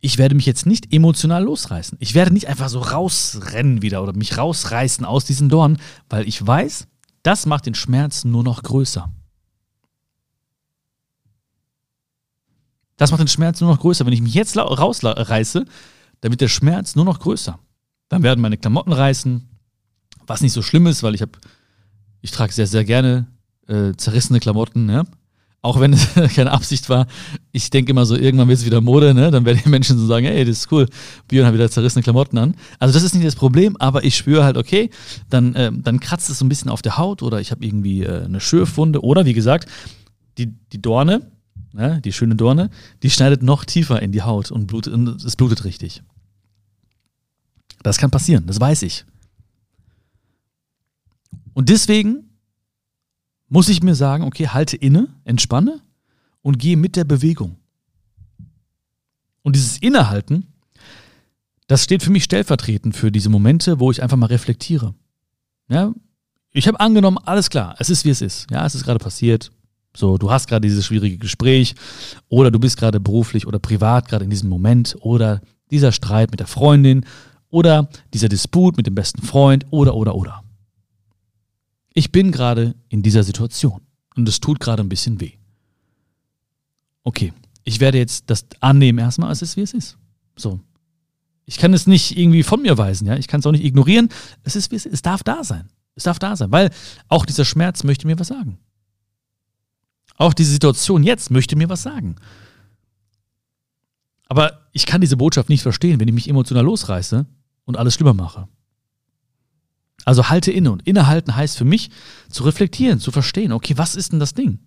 ich 0.00 0.16
werde 0.16 0.34
mich 0.34 0.46
jetzt 0.46 0.64
nicht 0.64 0.94
emotional 0.94 1.44
losreißen. 1.44 1.98
Ich 2.00 2.14
werde 2.14 2.32
nicht 2.32 2.48
einfach 2.48 2.70
so 2.70 2.78
rausrennen 2.78 3.82
wieder 3.82 4.02
oder 4.02 4.14
mich 4.14 4.38
rausreißen 4.38 5.04
aus 5.04 5.26
diesen 5.26 5.50
Dorn, 5.50 5.76
weil 6.08 6.26
ich 6.26 6.46
weiß, 6.46 6.86
das 7.22 7.44
macht 7.44 7.66
den 7.66 7.74
Schmerz 7.74 8.24
nur 8.24 8.44
noch 8.44 8.62
größer. 8.62 9.12
Das 12.96 13.10
macht 13.10 13.20
den 13.20 13.28
Schmerz 13.28 13.60
nur 13.60 13.68
noch 13.68 13.80
größer. 13.80 14.06
Wenn 14.06 14.14
ich 14.14 14.22
mich 14.22 14.32
jetzt 14.32 14.56
rausreiße, 14.56 15.66
dann 16.24 16.32
wird 16.32 16.40
der 16.40 16.48
Schmerz 16.48 16.96
nur 16.96 17.04
noch 17.04 17.20
größer. 17.20 17.58
Dann 18.08 18.22
werden 18.22 18.40
meine 18.40 18.56
Klamotten 18.56 18.94
reißen, 18.94 19.46
was 20.26 20.40
nicht 20.40 20.54
so 20.54 20.62
schlimm 20.62 20.86
ist, 20.86 21.02
weil 21.02 21.14
ich 21.14 21.20
habe, 21.20 21.32
ich 22.22 22.30
trage 22.30 22.50
sehr, 22.50 22.66
sehr 22.66 22.82
gerne 22.82 23.26
äh, 23.68 23.92
zerrissene 23.94 24.40
Klamotten, 24.40 24.86
ne? 24.86 25.04
Auch 25.60 25.80
wenn 25.80 25.92
es 25.92 26.08
keine 26.34 26.52
Absicht 26.52 26.88
war. 26.88 27.08
Ich 27.52 27.68
denke 27.68 27.90
immer 27.90 28.06
so, 28.06 28.16
irgendwann 28.16 28.48
wird 28.48 28.58
es 28.58 28.64
wieder 28.64 28.80
Mode, 28.80 29.12
ne? 29.12 29.30
Dann 29.30 29.44
werden 29.44 29.60
die 29.62 29.68
Menschen 29.68 29.98
so 29.98 30.06
sagen, 30.06 30.24
ey, 30.24 30.46
das 30.46 30.60
ist 30.60 30.72
cool, 30.72 30.88
Björn 31.28 31.46
hat 31.46 31.52
wieder 31.52 31.70
zerrissene 31.70 32.02
Klamotten 32.02 32.38
an. 32.38 32.54
Also 32.78 32.94
das 32.94 33.02
ist 33.02 33.14
nicht 33.14 33.26
das 33.26 33.36
Problem, 33.36 33.76
aber 33.76 34.02
ich 34.02 34.16
spüre 34.16 34.44
halt, 34.44 34.56
okay, 34.56 34.88
dann, 35.28 35.54
äh, 35.54 35.72
dann 35.74 36.00
kratzt 36.00 36.30
es 36.30 36.38
so 36.38 36.46
ein 36.46 36.48
bisschen 36.48 36.70
auf 36.70 36.80
der 36.80 36.96
Haut 36.96 37.22
oder 37.22 37.38
ich 37.38 37.50
habe 37.50 37.62
irgendwie 37.62 38.02
äh, 38.02 38.24
eine 38.24 38.40
Schürfwunde 38.40 39.02
oder 39.02 39.26
wie 39.26 39.34
gesagt, 39.34 39.68
die, 40.38 40.46
die 40.72 40.80
Dorne, 40.80 41.30
ne? 41.74 42.00
die 42.02 42.14
schöne 42.14 42.34
Dorne, 42.34 42.70
die 43.02 43.10
schneidet 43.10 43.42
noch 43.42 43.66
tiefer 43.66 44.00
in 44.00 44.10
die 44.10 44.22
Haut 44.22 44.50
und, 44.50 44.68
blutet, 44.68 44.94
und 44.94 45.22
es 45.22 45.36
blutet 45.36 45.64
richtig. 45.64 46.02
Das 47.84 47.98
kann 47.98 48.10
passieren, 48.10 48.46
das 48.46 48.58
weiß 48.58 48.82
ich. 48.82 49.04
Und 51.52 51.68
deswegen 51.68 52.30
muss 53.48 53.68
ich 53.68 53.82
mir 53.82 53.94
sagen, 53.94 54.24
okay, 54.24 54.48
halte 54.48 54.76
inne, 54.76 55.08
entspanne 55.24 55.80
und 56.40 56.58
gehe 56.58 56.78
mit 56.78 56.96
der 56.96 57.04
Bewegung. 57.04 57.56
Und 59.42 59.54
dieses 59.54 59.76
Innehalten, 59.76 60.46
das 61.66 61.84
steht 61.84 62.02
für 62.02 62.10
mich 62.10 62.24
stellvertretend 62.24 62.96
für 62.96 63.12
diese 63.12 63.28
Momente, 63.28 63.78
wo 63.78 63.90
ich 63.90 64.02
einfach 64.02 64.16
mal 64.16 64.26
reflektiere. 64.26 64.94
Ja, 65.68 65.92
ich 66.52 66.66
habe 66.66 66.80
angenommen, 66.80 67.18
alles 67.18 67.50
klar, 67.50 67.76
es 67.78 67.90
ist 67.90 68.06
wie 68.06 68.10
es 68.10 68.22
ist. 68.22 68.50
Ja, 68.50 68.64
es 68.64 68.74
ist 68.74 68.84
gerade 68.84 68.98
passiert. 68.98 69.52
So, 69.94 70.16
du 70.16 70.30
hast 70.30 70.48
gerade 70.48 70.66
dieses 70.66 70.86
schwierige 70.86 71.18
Gespräch 71.18 71.74
oder 72.28 72.50
du 72.50 72.58
bist 72.58 72.78
gerade 72.78 72.98
beruflich 72.98 73.46
oder 73.46 73.58
privat 73.58 74.08
gerade 74.08 74.24
in 74.24 74.30
diesem 74.30 74.48
Moment 74.48 74.96
oder 75.00 75.42
dieser 75.70 75.92
Streit 75.92 76.30
mit 76.30 76.40
der 76.40 76.46
Freundin 76.46 77.04
oder 77.54 77.88
dieser 78.12 78.28
Disput 78.28 78.76
mit 78.76 78.86
dem 78.86 78.94
besten 78.94 79.22
Freund 79.22 79.66
oder 79.70 79.94
oder 79.94 80.14
oder 80.14 80.44
ich 81.94 82.10
bin 82.10 82.32
gerade 82.32 82.74
in 82.88 83.02
dieser 83.02 83.22
Situation 83.22 83.80
und 84.16 84.28
es 84.28 84.40
tut 84.40 84.60
gerade 84.60 84.82
ein 84.82 84.88
bisschen 84.88 85.20
weh. 85.20 85.32
Okay, 87.04 87.32
ich 87.62 87.80
werde 87.80 87.98
jetzt 87.98 88.28
das 88.28 88.46
annehmen 88.60 88.98
erstmal, 88.98 89.30
es 89.30 89.42
ist 89.42 89.56
wie 89.56 89.62
es 89.62 89.72
ist. 89.72 89.96
So. 90.36 90.60
Ich 91.46 91.58
kann 91.58 91.72
es 91.72 91.86
nicht 91.86 92.16
irgendwie 92.18 92.42
von 92.42 92.62
mir 92.62 92.76
weisen, 92.76 93.06
ja. 93.06 93.16
Ich 93.16 93.28
kann 93.28 93.40
es 93.40 93.46
auch 93.46 93.52
nicht 93.52 93.64
ignorieren. 93.64 94.08
Es 94.42 94.56
ist 94.56 94.70
wie 94.70 94.76
es 94.76 94.86
ist. 94.86 94.94
Es 94.94 95.02
darf 95.02 95.22
da 95.22 95.44
sein. 95.44 95.68
Es 95.94 96.04
darf 96.04 96.18
da 96.18 96.34
sein, 96.34 96.50
weil 96.50 96.70
auch 97.08 97.26
dieser 97.26 97.44
Schmerz 97.44 97.84
möchte 97.84 98.06
mir 98.06 98.18
was 98.18 98.28
sagen. 98.28 98.58
Auch 100.16 100.34
diese 100.34 100.50
Situation 100.50 101.04
jetzt 101.04 101.30
möchte 101.30 101.54
mir 101.54 101.68
was 101.68 101.82
sagen. 101.82 102.16
Aber 104.26 104.66
ich 104.72 104.86
kann 104.86 105.00
diese 105.00 105.16
Botschaft 105.16 105.48
nicht 105.48 105.62
verstehen, 105.62 106.00
wenn 106.00 106.08
ich 106.08 106.14
mich 106.14 106.28
emotional 106.28 106.64
losreiße 106.64 107.26
und 107.64 107.76
alles 107.76 107.94
schlimmer 107.94 108.14
mache. 108.14 108.48
Also 110.04 110.28
halte 110.28 110.50
inne. 110.50 110.70
Und 110.70 110.86
innehalten 110.86 111.34
heißt 111.34 111.56
für 111.56 111.64
mich 111.64 111.90
zu 112.28 112.44
reflektieren, 112.44 113.00
zu 113.00 113.10
verstehen, 113.10 113.52
okay, 113.52 113.76
was 113.76 113.96
ist 113.96 114.12
denn 114.12 114.20
das 114.20 114.34
Ding? 114.34 114.58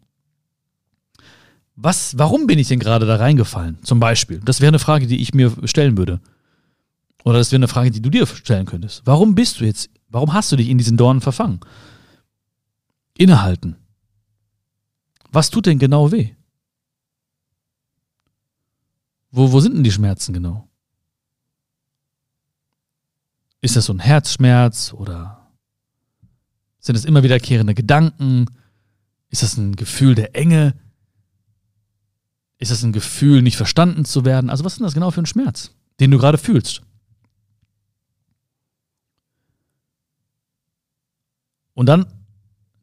Was, 1.76 2.18
warum 2.18 2.48
bin 2.48 2.58
ich 2.58 2.68
denn 2.68 2.80
gerade 2.80 3.06
da 3.06 3.18
reingefallen? 3.18 3.78
Zum 3.84 4.00
Beispiel. 4.00 4.40
Das 4.40 4.62
wäre 4.62 4.70
eine 4.70 4.80
Frage, 4.80 5.06
die 5.06 5.22
ich 5.22 5.34
mir 5.34 5.54
stellen 5.66 5.96
würde. 5.98 6.20
Oder 7.24 7.38
das 7.38 7.52
wäre 7.52 7.60
eine 7.60 7.68
Frage, 7.68 7.92
die 7.92 8.02
du 8.02 8.10
dir 8.10 8.26
stellen 8.26 8.66
könntest. 8.66 9.04
Warum 9.06 9.36
bist 9.36 9.60
du 9.60 9.66
jetzt, 9.66 9.90
warum 10.10 10.34
hast 10.34 10.52
du 10.52 10.56
dich 10.56 10.70
in 10.70 10.78
diesen 10.78 10.98
Dornen 10.98 11.22
verfangen? 11.22 11.60
Innehalten. 13.16 13.76
Was 15.32 15.50
tut 15.50 15.68
denn 15.68 15.78
genau 15.78 16.12
weh? 16.12 16.32
Wo, 19.30 19.52
wo 19.52 19.60
sind 19.60 19.76
denn 19.76 19.84
die 19.84 19.92
Schmerzen 19.92 20.34
genau? 20.34 20.67
Ist 23.62 23.76
das 23.76 23.86
so 23.86 23.94
ein 23.94 24.00
Herzschmerz 24.00 24.94
oder 24.94 25.52
sind 26.80 26.96
es 26.96 27.06
immer 27.06 27.24
wiederkehrende 27.24 27.74
Gedanken? 27.74 28.46
Ist 29.30 29.44
das 29.44 29.58
ein 29.58 29.76
Gefühl 29.76 30.16
der 30.16 30.36
Enge? 30.36 30.76
Ist 32.60 32.72
das 32.72 32.84
ein 32.84 32.94
Gefühl, 32.94 33.42
nicht 33.42 33.58
verstanden 33.58 34.06
zu 34.06 34.26
werden? 34.26 34.50
Also 34.50 34.64
was 34.64 34.74
ist 34.74 34.82
das 34.82 34.94
genau 34.94 35.12
für 35.12 35.22
ein 35.22 35.26
Schmerz, 35.26 35.72
den 36.00 36.12
du 36.12 36.18
gerade 36.18 36.38
fühlst? 36.38 36.82
Und 41.74 41.88
dann 41.88 42.06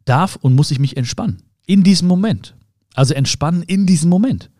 darf 0.04 0.36
und 0.36 0.54
muss 0.54 0.70
ich 0.70 0.78
mich 0.78 0.96
entspannen. 0.96 1.42
In 1.66 1.82
diesem 1.82 2.06
Moment. 2.06 2.56
Also 2.94 3.14
entspannen 3.14 3.62
in 3.62 3.86
diesem 3.86 4.10
Moment. 4.10 4.50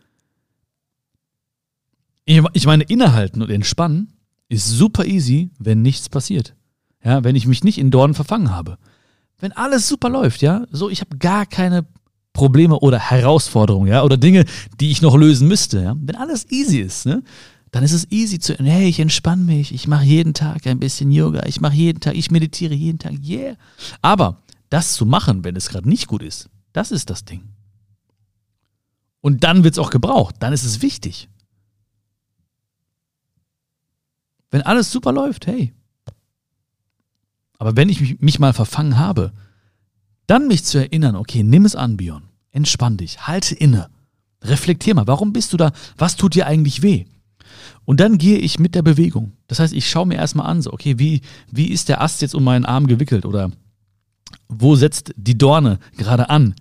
Ich 2.25 2.65
meine, 2.65 2.83
innehalten 2.83 3.41
und 3.41 3.49
entspannen 3.49 4.14
ist 4.49 4.69
super 4.69 5.05
easy, 5.05 5.49
wenn 5.59 5.81
nichts 5.81 6.09
passiert. 6.09 6.55
Ja, 7.03 7.23
wenn 7.23 7.35
ich 7.35 7.47
mich 7.47 7.63
nicht 7.63 7.77
in 7.77 7.91
Dornen 7.91 8.13
verfangen 8.13 8.51
habe. 8.51 8.77
Wenn 9.39 9.51
alles 9.51 9.87
super 9.87 10.09
läuft, 10.09 10.41
ja, 10.41 10.65
so 10.71 10.89
ich 10.89 11.01
habe 11.01 11.17
gar 11.17 11.45
keine 11.45 11.85
Probleme 12.33 12.79
oder 12.79 12.99
Herausforderungen, 12.99 13.87
ja, 13.87 14.03
oder 14.03 14.17
Dinge, 14.17 14.45
die 14.79 14.91
ich 14.91 15.01
noch 15.01 15.15
lösen 15.15 15.47
müsste, 15.47 15.81
ja. 15.81 15.95
Wenn 15.99 16.15
alles 16.15 16.49
easy 16.51 16.79
ist, 16.79 17.05
ne, 17.05 17.23
dann 17.71 17.83
ist 17.83 17.91
es 17.91 18.09
easy 18.11 18.39
zu, 18.39 18.55
hey, 18.55 18.87
ich 18.87 18.99
entspanne 18.99 19.43
mich, 19.43 19.73
ich 19.73 19.87
mache 19.87 20.05
jeden 20.05 20.33
Tag 20.33 20.65
ein 20.65 20.79
bisschen 20.79 21.11
Yoga, 21.11 21.45
ich 21.45 21.59
mache 21.61 21.75
jeden 21.75 21.99
Tag, 21.99 22.15
ich 22.15 22.31
meditiere 22.31 22.73
jeden 22.73 22.99
Tag, 22.99 23.13
yeah. 23.23 23.55
Aber 24.01 24.43
das 24.69 24.93
zu 24.93 25.05
machen, 25.05 25.43
wenn 25.43 25.55
es 25.55 25.69
gerade 25.69 25.87
nicht 25.87 26.07
gut 26.07 26.23
ist, 26.23 26.49
das 26.73 26.91
ist 26.91 27.09
das 27.09 27.25
Ding. 27.25 27.43
Und 29.21 29.43
dann 29.43 29.63
wird 29.63 29.73
es 29.73 29.79
auch 29.79 29.89
gebraucht, 29.89 30.35
dann 30.39 30.53
ist 30.53 30.63
es 30.63 30.81
wichtig. 30.81 31.29
Wenn 34.51 34.61
alles 34.61 34.91
super 34.91 35.11
läuft, 35.11 35.47
hey. 35.47 35.73
Aber 37.57 37.75
wenn 37.75 37.89
ich 37.89 38.01
mich, 38.01 38.19
mich 38.19 38.39
mal 38.39 38.53
verfangen 38.53 38.97
habe, 38.97 39.31
dann 40.27 40.47
mich 40.47 40.63
zu 40.63 40.77
erinnern, 40.77 41.15
okay, 41.15 41.43
nimm 41.43 41.65
es 41.65 41.75
an, 41.75 41.97
Bion. 41.97 42.23
Entspann 42.51 42.97
dich, 42.97 43.27
halte 43.27 43.55
inne. 43.55 43.89
Reflektier 44.41 44.95
mal, 44.95 45.07
warum 45.07 45.33
bist 45.33 45.53
du 45.53 45.57
da? 45.57 45.71
Was 45.97 46.15
tut 46.15 46.35
dir 46.35 46.47
eigentlich 46.47 46.81
weh? 46.81 47.05
Und 47.85 47.99
dann 47.99 48.17
gehe 48.17 48.37
ich 48.37 48.59
mit 48.59 48.75
der 48.75 48.81
Bewegung. 48.81 49.33
Das 49.47 49.59
heißt, 49.59 49.73
ich 49.73 49.89
schaue 49.89 50.07
mir 50.07 50.15
erstmal 50.15 50.47
an, 50.47 50.61
so, 50.61 50.73
okay, 50.73 50.97
wie, 50.99 51.21
wie 51.51 51.67
ist 51.67 51.89
der 51.89 52.01
Ast 52.01 52.21
jetzt 52.21 52.35
um 52.35 52.43
meinen 52.43 52.65
Arm 52.65 52.87
gewickelt? 52.87 53.25
Oder 53.25 53.51
wo 54.47 54.75
setzt 54.75 55.13
die 55.15 55.37
Dorne 55.37 55.79
gerade 55.97 56.29
an? 56.29 56.55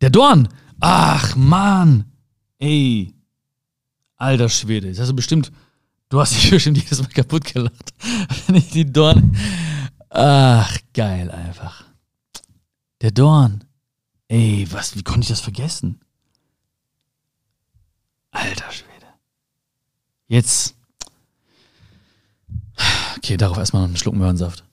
Der 0.00 0.10
Dorn! 0.10 0.48
Ach, 0.80 1.36
Mann! 1.36 2.04
Ey! 2.58 3.14
Alter 4.16 4.48
Schwede, 4.48 4.88
jetzt 4.88 5.00
hast 5.00 5.10
du 5.10 5.16
bestimmt, 5.16 5.50
du 6.10 6.20
hast 6.20 6.34
dich 6.34 6.50
bestimmt 6.50 6.76
jedes 6.76 7.00
Mal 7.00 7.08
kaputt 7.08 7.44
gelacht, 7.44 7.94
wenn 8.46 8.56
ich 8.56 8.68
die 8.68 8.84
Dorne. 8.84 9.32
Ach, 10.10 10.76
geil 10.92 11.30
einfach. 11.30 11.84
Der 13.00 13.12
Dorn. 13.12 13.64
Ey, 14.28 14.66
was, 14.70 14.94
wie 14.94 15.02
konnte 15.02 15.22
ich 15.22 15.28
das 15.28 15.40
vergessen? 15.40 16.00
Alter 18.30 18.70
Schwede. 18.70 19.06
Jetzt. 20.28 20.76
Okay, 23.16 23.36
darauf 23.36 23.58
erstmal 23.58 23.82
noch 23.82 23.88
einen 23.88 23.96
Schluck 23.96 24.14
Möhrensaft. 24.14 24.64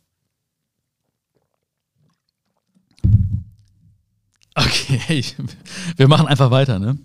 Okay, 4.56 5.24
wir 5.98 6.08
machen 6.08 6.28
einfach 6.28 6.52
weiter, 6.52 6.80
ne? 6.80 6.98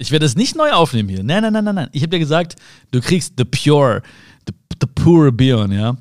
Ich 0.00 0.10
werde 0.10 0.24
es 0.24 0.34
nicht 0.34 0.56
neu 0.56 0.72
aufnehmen 0.72 1.10
hier. 1.10 1.22
Nein, 1.22 1.42
nein, 1.42 1.52
nein, 1.52 1.64
nein, 1.64 1.74
nein. 1.74 1.88
Ich 1.92 2.00
habe 2.00 2.08
dir 2.08 2.18
gesagt, 2.18 2.56
du 2.90 3.02
kriegst 3.02 3.34
the 3.36 3.44
pure, 3.44 4.00
the, 4.46 4.54
the 4.80 4.86
pure 4.86 5.30
Bion, 5.30 5.70
ja? 5.72 5.94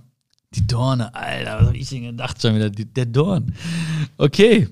Die 0.55 0.65
Dorne, 0.65 1.13
Alter, 1.13 1.59
was 1.59 1.67
habe 1.67 1.77
ich 1.77 1.89
denn 1.89 2.03
gedacht 2.03 2.41
schon 2.41 2.55
wieder? 2.55 2.69
Die, 2.69 2.85
der 2.85 3.05
Dorn. 3.05 3.53
Okay. 4.17 4.69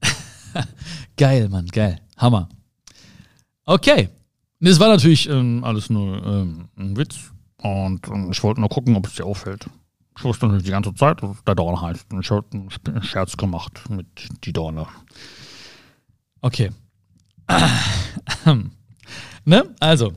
geil, 1.16 1.48
Mann, 1.48 1.66
geil. 1.66 2.00
Hammer. 2.16 2.48
Okay. 3.64 4.08
Das 4.60 4.78
war 4.78 4.86
natürlich 4.86 5.28
ähm, 5.28 5.64
alles 5.64 5.90
nur 5.90 6.24
ähm, 6.24 6.68
ein 6.76 6.96
Witz. 6.96 7.32
Und 7.56 8.06
ähm, 8.06 8.30
ich 8.30 8.40
wollte 8.44 8.60
nur 8.60 8.70
gucken, 8.70 8.94
ob 8.94 9.08
es 9.08 9.16
dir 9.16 9.26
auffällt. 9.26 9.66
Ich 10.16 10.22
wusste 10.22 10.46
natürlich 10.46 10.66
die 10.66 10.70
ganze 10.70 10.94
Zeit, 10.94 11.20
dass 11.24 11.42
der 11.44 11.56
Dorn 11.56 11.80
heißt. 11.80 12.12
Und 12.12 12.20
ich 12.20 12.30
habe 12.30 12.46
einen 12.52 13.02
Scherz 13.02 13.36
gemacht 13.36 13.90
mit 13.90 14.06
die 14.44 14.52
Dorne. 14.52 14.86
Okay. 16.40 16.70
ne? 19.44 19.74
Also, 19.80 20.14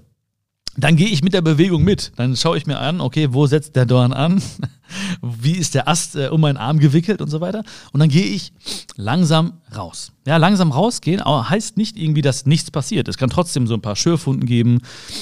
dann 0.79 0.95
gehe 0.95 1.07
ich 1.07 1.23
mit 1.23 1.33
der 1.33 1.41
Bewegung 1.41 1.83
mit. 1.83 2.11
Dann 2.17 2.35
schaue 2.35 2.57
ich 2.57 2.67
mir 2.67 2.77
an, 2.77 3.01
okay, 3.01 3.29
wo 3.31 3.47
setzt 3.47 3.75
der 3.75 3.87
Dorn 3.87 4.13
an? 4.13 4.41
Wie 5.21 5.53
ist 5.53 5.73
der 5.73 5.87
Ast 5.87 6.15
äh, 6.15 6.27
um 6.27 6.39
meinen 6.39 6.57
Arm 6.57 6.77
gewickelt 6.77 7.19
und 7.19 7.29
so 7.29 7.41
weiter? 7.41 7.63
Und 7.91 7.99
dann 7.99 8.09
gehe 8.09 8.27
ich 8.27 8.53
langsam 8.95 9.53
raus. 9.75 10.11
Ja, 10.27 10.37
langsam 10.37 10.71
rausgehen 10.71 11.23
heißt 11.25 11.77
nicht 11.77 11.97
irgendwie, 11.97 12.21
dass 12.21 12.45
nichts 12.45 12.69
passiert. 12.69 13.07
Es 13.07 13.17
kann 13.17 13.31
trotzdem 13.31 13.65
so 13.65 13.73
ein 13.73 13.81
paar 13.81 13.95
Schürfwunden 13.95 14.45
geben. 14.45 14.79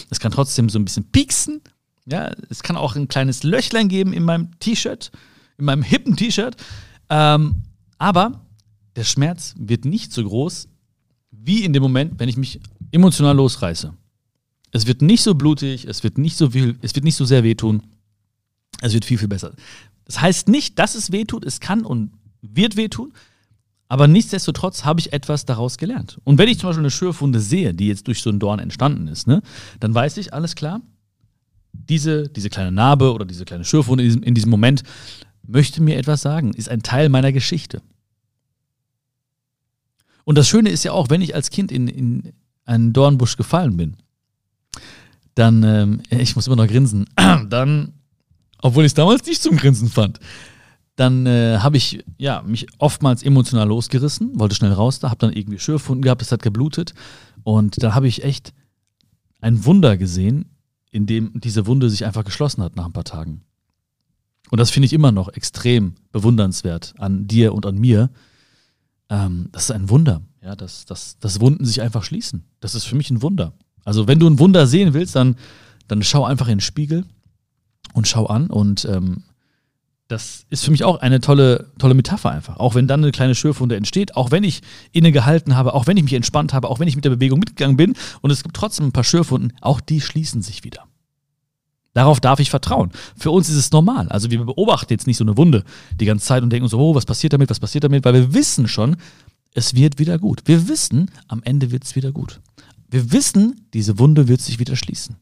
Es 0.09 0.19
kann 0.19 0.33
trotzdem 0.33 0.67
so 0.67 0.77
ein 0.77 0.85
bisschen 0.85 1.09
pieksen. 1.11 1.61
Ja, 2.05 2.31
es 2.49 2.61
kann 2.61 2.75
auch 2.75 2.95
ein 2.95 3.07
kleines 3.07 3.43
Löchlein 3.43 3.87
geben 3.87 4.11
in 4.11 4.23
meinem 4.23 4.59
T-Shirt, 4.59 5.11
in 5.57 5.65
meinem 5.65 5.83
hippen 5.83 6.17
T-Shirt. 6.17 6.57
Ähm, 7.09 7.63
aber 7.97 8.41
der 8.97 9.05
Schmerz 9.05 9.55
wird 9.57 9.85
nicht 9.85 10.11
so 10.11 10.23
groß 10.23 10.67
wie 11.31 11.63
in 11.63 11.73
dem 11.73 11.81
Moment, 11.81 12.19
wenn 12.19 12.29
ich 12.29 12.37
mich 12.37 12.59
emotional 12.91 13.35
losreiße. 13.35 13.93
Es 14.71 14.87
wird 14.87 15.01
nicht 15.01 15.23
so 15.23 15.35
blutig, 15.35 15.85
es 15.85 16.03
wird 16.03 16.17
nicht 16.17 16.37
so 16.37 16.49
viel, 16.49 16.77
es 16.81 16.95
wird 16.95 17.05
nicht 17.05 17.15
so 17.15 17.25
sehr 17.25 17.43
wehtun. 17.43 17.83
Es 18.81 18.93
wird 18.93 19.05
viel, 19.05 19.17
viel 19.17 19.27
besser. 19.27 19.53
Das 20.05 20.21
heißt 20.21 20.49
nicht, 20.49 20.77
dass 20.79 20.95
es 20.95 21.11
wehtut, 21.11 21.45
es 21.45 21.59
kann 21.59 21.85
und 21.85 22.11
wird 22.41 22.75
wehtun, 22.75 23.13
aber 23.87 24.07
nichtsdestotrotz 24.07 24.83
habe 24.83 24.99
ich 24.99 25.13
etwas 25.13 25.45
daraus 25.45 25.77
gelernt. 25.77 26.19
Und 26.23 26.37
wenn 26.37 26.49
ich 26.49 26.59
zum 26.59 26.69
Beispiel 26.69 26.81
eine 26.81 26.91
Schürfwunde 26.91 27.39
sehe, 27.39 27.73
die 27.73 27.87
jetzt 27.87 28.07
durch 28.07 28.21
so 28.21 28.29
einen 28.29 28.39
Dorn 28.39 28.59
entstanden 28.59 29.07
ist, 29.07 29.27
ne, 29.27 29.41
dann 29.79 29.93
weiß 29.93 30.17
ich, 30.17 30.33
alles 30.33 30.55
klar, 30.55 30.81
diese, 31.71 32.29
diese 32.29 32.49
kleine 32.49 32.71
Narbe 32.71 33.13
oder 33.13 33.25
diese 33.25 33.45
kleine 33.45 33.63
Schürfwunde 33.63 34.03
in 34.03 34.09
diesem, 34.09 34.23
in 34.23 34.35
diesem 34.35 34.49
Moment 34.49 34.83
möchte 35.47 35.81
mir 35.81 35.97
etwas 35.97 36.21
sagen, 36.21 36.53
ist 36.53 36.69
ein 36.69 36.81
Teil 36.81 37.09
meiner 37.09 37.31
Geschichte. 37.31 37.81
Und 40.23 40.37
das 40.37 40.47
Schöne 40.47 40.69
ist 40.69 40.83
ja 40.83 40.91
auch, 40.91 41.09
wenn 41.09 41.21
ich 41.21 41.35
als 41.35 41.51
Kind 41.51 41.71
in, 41.71 41.87
in 41.87 42.33
einen 42.65 42.93
Dornbusch 42.93 43.38
gefallen 43.38 43.77
bin, 43.77 43.95
dann, 45.36 45.63
ähm, 45.63 46.01
ich 46.10 46.36
muss 46.36 46.48
immer 46.48 46.55
noch 46.55 46.67
grinsen, 46.67 47.05
dann, 47.50 47.93
obwohl 48.62 48.84
ich 48.84 48.89
es 48.89 48.93
damals 48.93 49.25
nicht 49.25 49.41
zum 49.41 49.57
Grinsen 49.57 49.89
fand, 49.89 50.19
dann 50.95 51.25
äh, 51.25 51.57
habe 51.60 51.77
ich 51.77 52.03
ja, 52.17 52.41
mich 52.41 52.67
oftmals 52.77 53.22
emotional 53.22 53.67
losgerissen, 53.67 54.39
wollte 54.39 54.55
schnell 54.55 54.72
raus 54.72 55.00
da, 55.00 55.10
habe 55.10 55.19
dann 55.19 55.34
irgendwie 55.34 55.60
Schürfwunden 55.60 56.01
gehabt, 56.01 56.22
es 56.22 56.31
hat 56.31 56.41
geblutet 56.41 56.93
und 57.43 57.84
da 57.84 57.93
habe 57.93 58.07
ich 58.07 58.24
echt 58.24 58.53
ein 59.41 59.65
Wunder 59.65 59.98
gesehen, 59.98 60.45
in 60.89 61.05
dem 61.05 61.31
diese 61.36 61.67
Wunde 61.67 61.89
sich 61.89 62.05
einfach 62.05 62.24
geschlossen 62.24 62.63
hat 62.63 62.77
nach 62.77 62.86
ein 62.86 62.93
paar 62.93 63.03
Tagen. 63.03 63.41
Und 64.50 64.60
das 64.60 64.72
finde 64.72 64.86
ich 64.86 64.93
immer 64.93 65.12
noch 65.12 65.29
extrem 65.29 65.95
bewundernswert 66.12 66.93
an 66.98 67.27
dir 67.27 67.53
und 67.53 67.65
an 67.65 67.77
mir. 67.77 68.10
Ähm, 69.10 69.50
das 69.51 69.63
ist 69.63 69.72
ein 69.72 69.89
Wunder, 69.89 70.22
ja, 70.45 70.55
dass, 70.55 70.85
dass, 70.85 71.17
dass 71.19 71.39
Wunden 71.39 71.65
sich 71.65 71.81
einfach 71.81 72.03
schließen. 72.03 72.43
Das 72.59 72.75
ist 72.75 72.85
für 72.85 72.95
mich 72.95 73.09
ein 73.09 73.23
Wunder. 73.23 73.53
Also 73.83 74.07
wenn 74.07 74.19
du 74.19 74.27
ein 74.29 74.37
Wunder 74.37 74.67
sehen 74.67 74.93
willst, 74.93 75.15
dann, 75.15 75.37
dann 75.87 76.03
schau 76.03 76.23
einfach 76.23 76.47
in 76.47 76.57
den 76.57 76.61
Spiegel 76.61 77.05
und 77.93 78.07
schau 78.07 78.27
an. 78.27 78.47
Und 78.47 78.85
ähm, 78.85 79.23
das 80.07 80.45
ist 80.51 80.63
für 80.63 80.69
mich 80.69 80.83
auch 80.83 80.99
eine 80.99 81.19
tolle, 81.19 81.71
tolle 81.79 81.95
Metapher 81.95 82.29
einfach. 82.29 82.57
Auch 82.57 82.75
wenn 82.75 82.87
dann 82.87 83.01
eine 83.01 83.11
kleine 83.11 83.33
Schürfwunde 83.33 83.75
entsteht, 83.75 84.15
auch 84.15 84.29
wenn 84.29 84.43
ich 84.43 84.61
innegehalten 84.91 85.55
habe, 85.55 85.73
auch 85.73 85.87
wenn 85.87 85.97
ich 85.97 86.03
mich 86.03 86.13
entspannt 86.13 86.53
habe, 86.53 86.69
auch 86.69 86.79
wenn 86.79 86.87
ich 86.87 86.95
mit 86.95 87.05
der 87.05 87.09
Bewegung 87.09 87.39
mitgegangen 87.39 87.75
bin 87.75 87.95
und 88.21 88.29
es 88.29 88.43
gibt 88.43 88.55
trotzdem 88.55 88.85
ein 88.85 88.91
paar 88.91 89.03
Schürfwunden, 89.03 89.53
auch 89.61 89.81
die 89.81 89.99
schließen 89.99 90.43
sich 90.43 90.63
wieder. 90.63 90.83
Darauf 91.95 92.19
darf 92.19 92.39
ich 92.39 92.51
vertrauen. 92.51 92.91
Für 93.17 93.31
uns 93.31 93.49
ist 93.49 93.55
es 93.55 93.71
normal. 93.71 94.09
Also 94.09 94.29
wir 94.29 94.43
beobachten 94.43 94.93
jetzt 94.93 95.07
nicht 95.07 95.17
so 95.17 95.23
eine 95.23 95.37
Wunde 95.37 95.63
die 95.99 96.05
ganze 96.05 96.25
Zeit 96.25 96.43
und 96.43 96.51
denken 96.51 96.67
so, 96.67 96.77
oh, 96.77 96.93
was 96.93 97.05
passiert 97.05 97.33
damit, 97.33 97.49
was 97.49 97.59
passiert 97.59 97.85
damit, 97.85 98.05
weil 98.05 98.13
wir 98.13 98.33
wissen 98.33 98.67
schon, 98.67 98.97
es 99.55 99.74
wird 99.74 99.97
wieder 99.97 100.19
gut. 100.19 100.43
Wir 100.45 100.67
wissen, 100.67 101.09
am 101.27 101.41
Ende 101.43 101.71
wird 101.71 101.85
es 101.85 101.95
wieder 101.95 102.12
gut. 102.12 102.41
Wir 102.89 103.12
wissen, 103.12 103.67
diese 103.74 103.97
Wunde 103.97 104.27
wird 104.27 104.41
sich 104.41 104.59
wieder 104.59 104.75
schließen. 104.75 105.15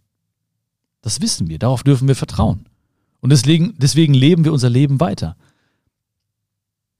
Das 1.01 1.21
wissen 1.21 1.49
wir, 1.49 1.59
darauf 1.59 1.83
dürfen 1.83 2.07
wir 2.07 2.15
vertrauen. 2.15 2.65
Und 3.21 3.29
deswegen, 3.29 3.75
deswegen 3.77 4.13
leben 4.13 4.43
wir 4.43 4.51
unser 4.51 4.69
Leben 4.69 4.99
weiter. 4.99 5.37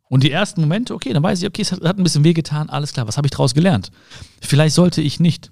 Und 0.10 0.24
die 0.24 0.32
ersten 0.32 0.62
Momente, 0.62 0.94
okay, 0.94 1.12
dann 1.12 1.24
weiß 1.24 1.42
ich, 1.42 1.48
okay, 1.48 1.64
es 1.64 1.72
hat, 1.72 1.84
ein 1.84 2.04
bisschen 2.04 2.24
wehgetan, 2.24 2.70
alles 2.70 2.94
klar, 2.94 3.08
was 3.08 3.18
habe 3.18 3.26
ich 3.26 3.32
daraus 3.32 3.56
gelernt? 3.56 3.92
Vielleicht 4.40 4.76
sollte 4.76 5.02
ich 5.02 5.20
nicht 5.20 5.52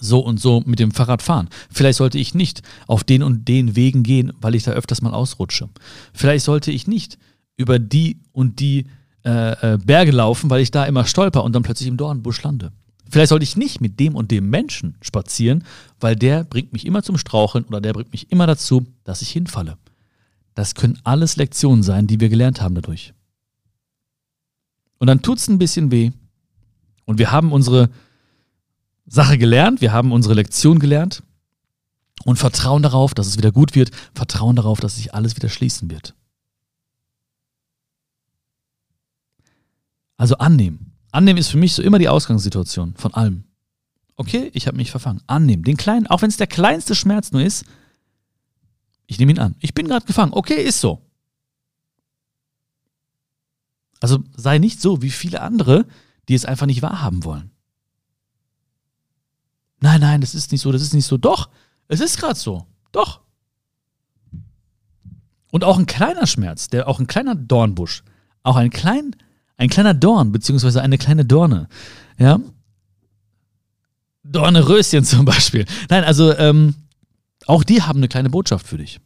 so 0.00 0.20
und 0.20 0.38
so 0.40 0.62
mit 0.64 0.78
dem 0.78 0.92
Fahrrad 0.92 1.22
fahren. 1.22 1.48
Vielleicht 1.70 1.98
sollte 1.98 2.18
ich 2.18 2.34
nicht 2.34 2.62
auf 2.86 3.02
den 3.02 3.24
und 3.24 3.48
den 3.48 3.74
Wegen 3.74 4.04
gehen, 4.04 4.32
weil 4.40 4.54
ich 4.54 4.62
da 4.62 4.70
öfters 4.70 5.02
mal 5.02 5.12
ausrutsche. 5.12 5.68
Vielleicht 6.12 6.44
sollte 6.44 6.70
ich 6.70 6.86
nicht 6.86 7.18
über 7.56 7.80
die 7.80 8.20
und 8.30 8.60
die 8.60 8.86
äh, 9.28 9.78
Berge 9.78 10.12
laufen, 10.12 10.50
weil 10.50 10.62
ich 10.62 10.70
da 10.70 10.84
immer 10.84 11.04
stolper 11.04 11.44
und 11.44 11.54
dann 11.54 11.62
plötzlich 11.62 11.88
im 11.88 11.96
Dornbusch 11.96 12.42
lande. 12.42 12.72
Vielleicht 13.10 13.30
sollte 13.30 13.44
ich 13.44 13.56
nicht 13.56 13.80
mit 13.80 13.98
dem 14.00 14.14
und 14.14 14.30
dem 14.30 14.50
Menschen 14.50 14.96
spazieren, 15.00 15.64
weil 15.98 16.14
der 16.14 16.44
bringt 16.44 16.72
mich 16.72 16.84
immer 16.84 17.02
zum 17.02 17.16
Straucheln 17.16 17.64
oder 17.64 17.80
der 17.80 17.94
bringt 17.94 18.12
mich 18.12 18.30
immer 18.30 18.46
dazu, 18.46 18.86
dass 19.04 19.22
ich 19.22 19.30
hinfalle. 19.30 19.78
Das 20.54 20.74
können 20.74 20.98
alles 21.04 21.36
Lektionen 21.36 21.82
sein, 21.82 22.06
die 22.06 22.20
wir 22.20 22.28
gelernt 22.28 22.60
haben 22.60 22.74
dadurch. 22.74 23.14
Und 24.98 25.06
dann 25.06 25.22
tut 25.22 25.38
es 25.38 25.48
ein 25.48 25.58
bisschen 25.58 25.90
weh. 25.90 26.10
Und 27.04 27.18
wir 27.18 27.30
haben 27.32 27.52
unsere 27.52 27.88
Sache 29.06 29.38
gelernt, 29.38 29.80
wir 29.80 29.92
haben 29.92 30.12
unsere 30.12 30.34
Lektion 30.34 30.78
gelernt 30.78 31.22
und 32.24 32.36
vertrauen 32.36 32.82
darauf, 32.82 33.14
dass 33.14 33.26
es 33.26 33.38
wieder 33.38 33.52
gut 33.52 33.74
wird, 33.74 33.90
vertrauen 34.14 34.56
darauf, 34.56 34.80
dass 34.80 34.96
sich 34.96 35.14
alles 35.14 35.36
wieder 35.36 35.48
schließen 35.48 35.90
wird. 35.90 36.14
Also 40.18 40.36
annehmen. 40.36 40.92
Annehmen 41.10 41.38
ist 41.38 41.48
für 41.48 41.56
mich 41.56 41.72
so 41.72 41.82
immer 41.82 41.98
die 41.98 42.08
Ausgangssituation 42.08 42.94
von 42.96 43.14
allem. 43.14 43.44
Okay, 44.16 44.50
ich 44.52 44.66
habe 44.66 44.76
mich 44.76 44.90
verfangen. 44.90 45.22
Annehmen. 45.26 45.62
Den 45.62 45.76
kleinen, 45.76 46.06
auch 46.08 46.20
wenn 46.20 46.28
es 46.28 46.36
der 46.36 46.48
kleinste 46.48 46.94
Schmerz 46.94 47.32
nur 47.32 47.40
ist, 47.40 47.64
ich 49.06 49.18
nehme 49.18 49.32
ihn 49.32 49.38
an. 49.38 49.54
Ich 49.60 49.72
bin 49.72 49.88
gerade 49.88 50.04
gefangen. 50.04 50.34
Okay, 50.34 50.62
ist 50.62 50.80
so. 50.80 51.00
Also 54.00 54.22
sei 54.36 54.58
nicht 54.58 54.80
so 54.80 55.02
wie 55.02 55.10
viele 55.10 55.40
andere, 55.40 55.86
die 56.28 56.34
es 56.34 56.44
einfach 56.44 56.66
nicht 56.66 56.82
wahrhaben 56.82 57.24
wollen. 57.24 57.50
Nein, 59.80 60.00
nein, 60.00 60.20
das 60.20 60.34
ist 60.34 60.52
nicht 60.52 60.60
so, 60.60 60.72
das 60.72 60.82
ist 60.82 60.94
nicht 60.94 61.06
so. 61.06 61.16
Doch, 61.16 61.48
es 61.86 62.00
ist 62.00 62.18
gerade 62.18 62.38
so. 62.38 62.66
Doch. 62.92 63.20
Und 65.50 65.64
auch 65.64 65.78
ein 65.78 65.86
kleiner 65.86 66.26
Schmerz, 66.26 66.68
der 66.68 66.88
auch 66.88 66.98
ein 66.98 67.06
kleiner 67.06 67.34
Dornbusch, 67.34 68.02
auch 68.42 68.56
ein 68.56 68.70
klein, 68.70 69.16
ein 69.58 69.68
kleiner 69.68 69.92
Dorn, 69.92 70.32
beziehungsweise 70.32 70.80
eine 70.80 70.96
kleine 70.96 71.24
Dorne, 71.26 71.68
ja. 72.16 72.40
Dorneröschen 74.24 75.04
zum 75.04 75.24
Beispiel. 75.24 75.66
Nein, 75.90 76.04
also 76.04 76.34
ähm, 76.36 76.74
auch 77.46 77.64
die 77.64 77.82
haben 77.82 77.98
eine 77.98 78.08
kleine 78.08 78.30
Botschaft 78.30 78.66
für 78.66 78.78
dich. 78.78 79.00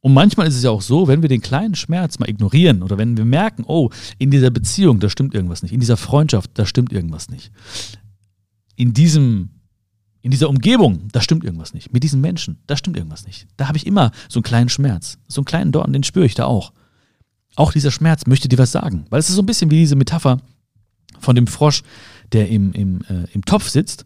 Und 0.00 0.14
manchmal 0.14 0.46
ist 0.46 0.54
es 0.54 0.62
ja 0.62 0.70
auch 0.70 0.82
so, 0.82 1.08
wenn 1.08 1.22
wir 1.22 1.28
den 1.28 1.40
kleinen 1.40 1.74
Schmerz 1.74 2.18
mal 2.18 2.28
ignorieren 2.28 2.82
oder 2.82 2.96
wenn 2.96 3.16
wir 3.16 3.24
merken, 3.24 3.64
oh, 3.66 3.90
in 4.18 4.30
dieser 4.30 4.50
Beziehung, 4.50 5.00
da 5.00 5.08
stimmt 5.08 5.34
irgendwas 5.34 5.62
nicht, 5.62 5.72
in 5.72 5.80
dieser 5.80 5.96
Freundschaft, 5.96 6.50
da 6.54 6.66
stimmt 6.66 6.92
irgendwas 6.92 7.28
nicht. 7.28 7.50
In 8.76 8.92
diesem 8.92 9.50
in 10.22 10.32
dieser 10.32 10.48
Umgebung, 10.48 11.06
da 11.12 11.20
stimmt 11.20 11.44
irgendwas 11.44 11.72
nicht. 11.72 11.92
Mit 11.92 12.02
diesen 12.02 12.20
Menschen, 12.20 12.58
da 12.66 12.76
stimmt 12.76 12.96
irgendwas 12.96 13.26
nicht. 13.26 13.46
Da 13.56 13.68
habe 13.68 13.78
ich 13.78 13.86
immer 13.86 14.10
so 14.28 14.40
einen 14.40 14.44
kleinen 14.44 14.68
Schmerz, 14.68 15.18
so 15.28 15.40
einen 15.40 15.44
kleinen 15.44 15.70
Dorn, 15.70 15.92
den 15.92 16.02
spüre 16.02 16.26
ich 16.26 16.34
da 16.34 16.46
auch. 16.46 16.72
Auch 17.56 17.72
dieser 17.72 17.90
Schmerz 17.90 18.26
möchte 18.26 18.48
dir 18.48 18.58
was 18.58 18.72
sagen, 18.72 19.06
weil 19.10 19.18
es 19.18 19.28
ist 19.28 19.34
so 19.34 19.42
ein 19.42 19.46
bisschen 19.46 19.70
wie 19.70 19.80
diese 19.80 19.96
Metapher 19.96 20.38
von 21.18 21.34
dem 21.34 21.46
Frosch, 21.46 21.82
der 22.32 22.48
im, 22.48 22.72
im, 22.72 23.00
äh, 23.08 23.26
im 23.32 23.44
Topf 23.44 23.68
sitzt, 23.68 24.04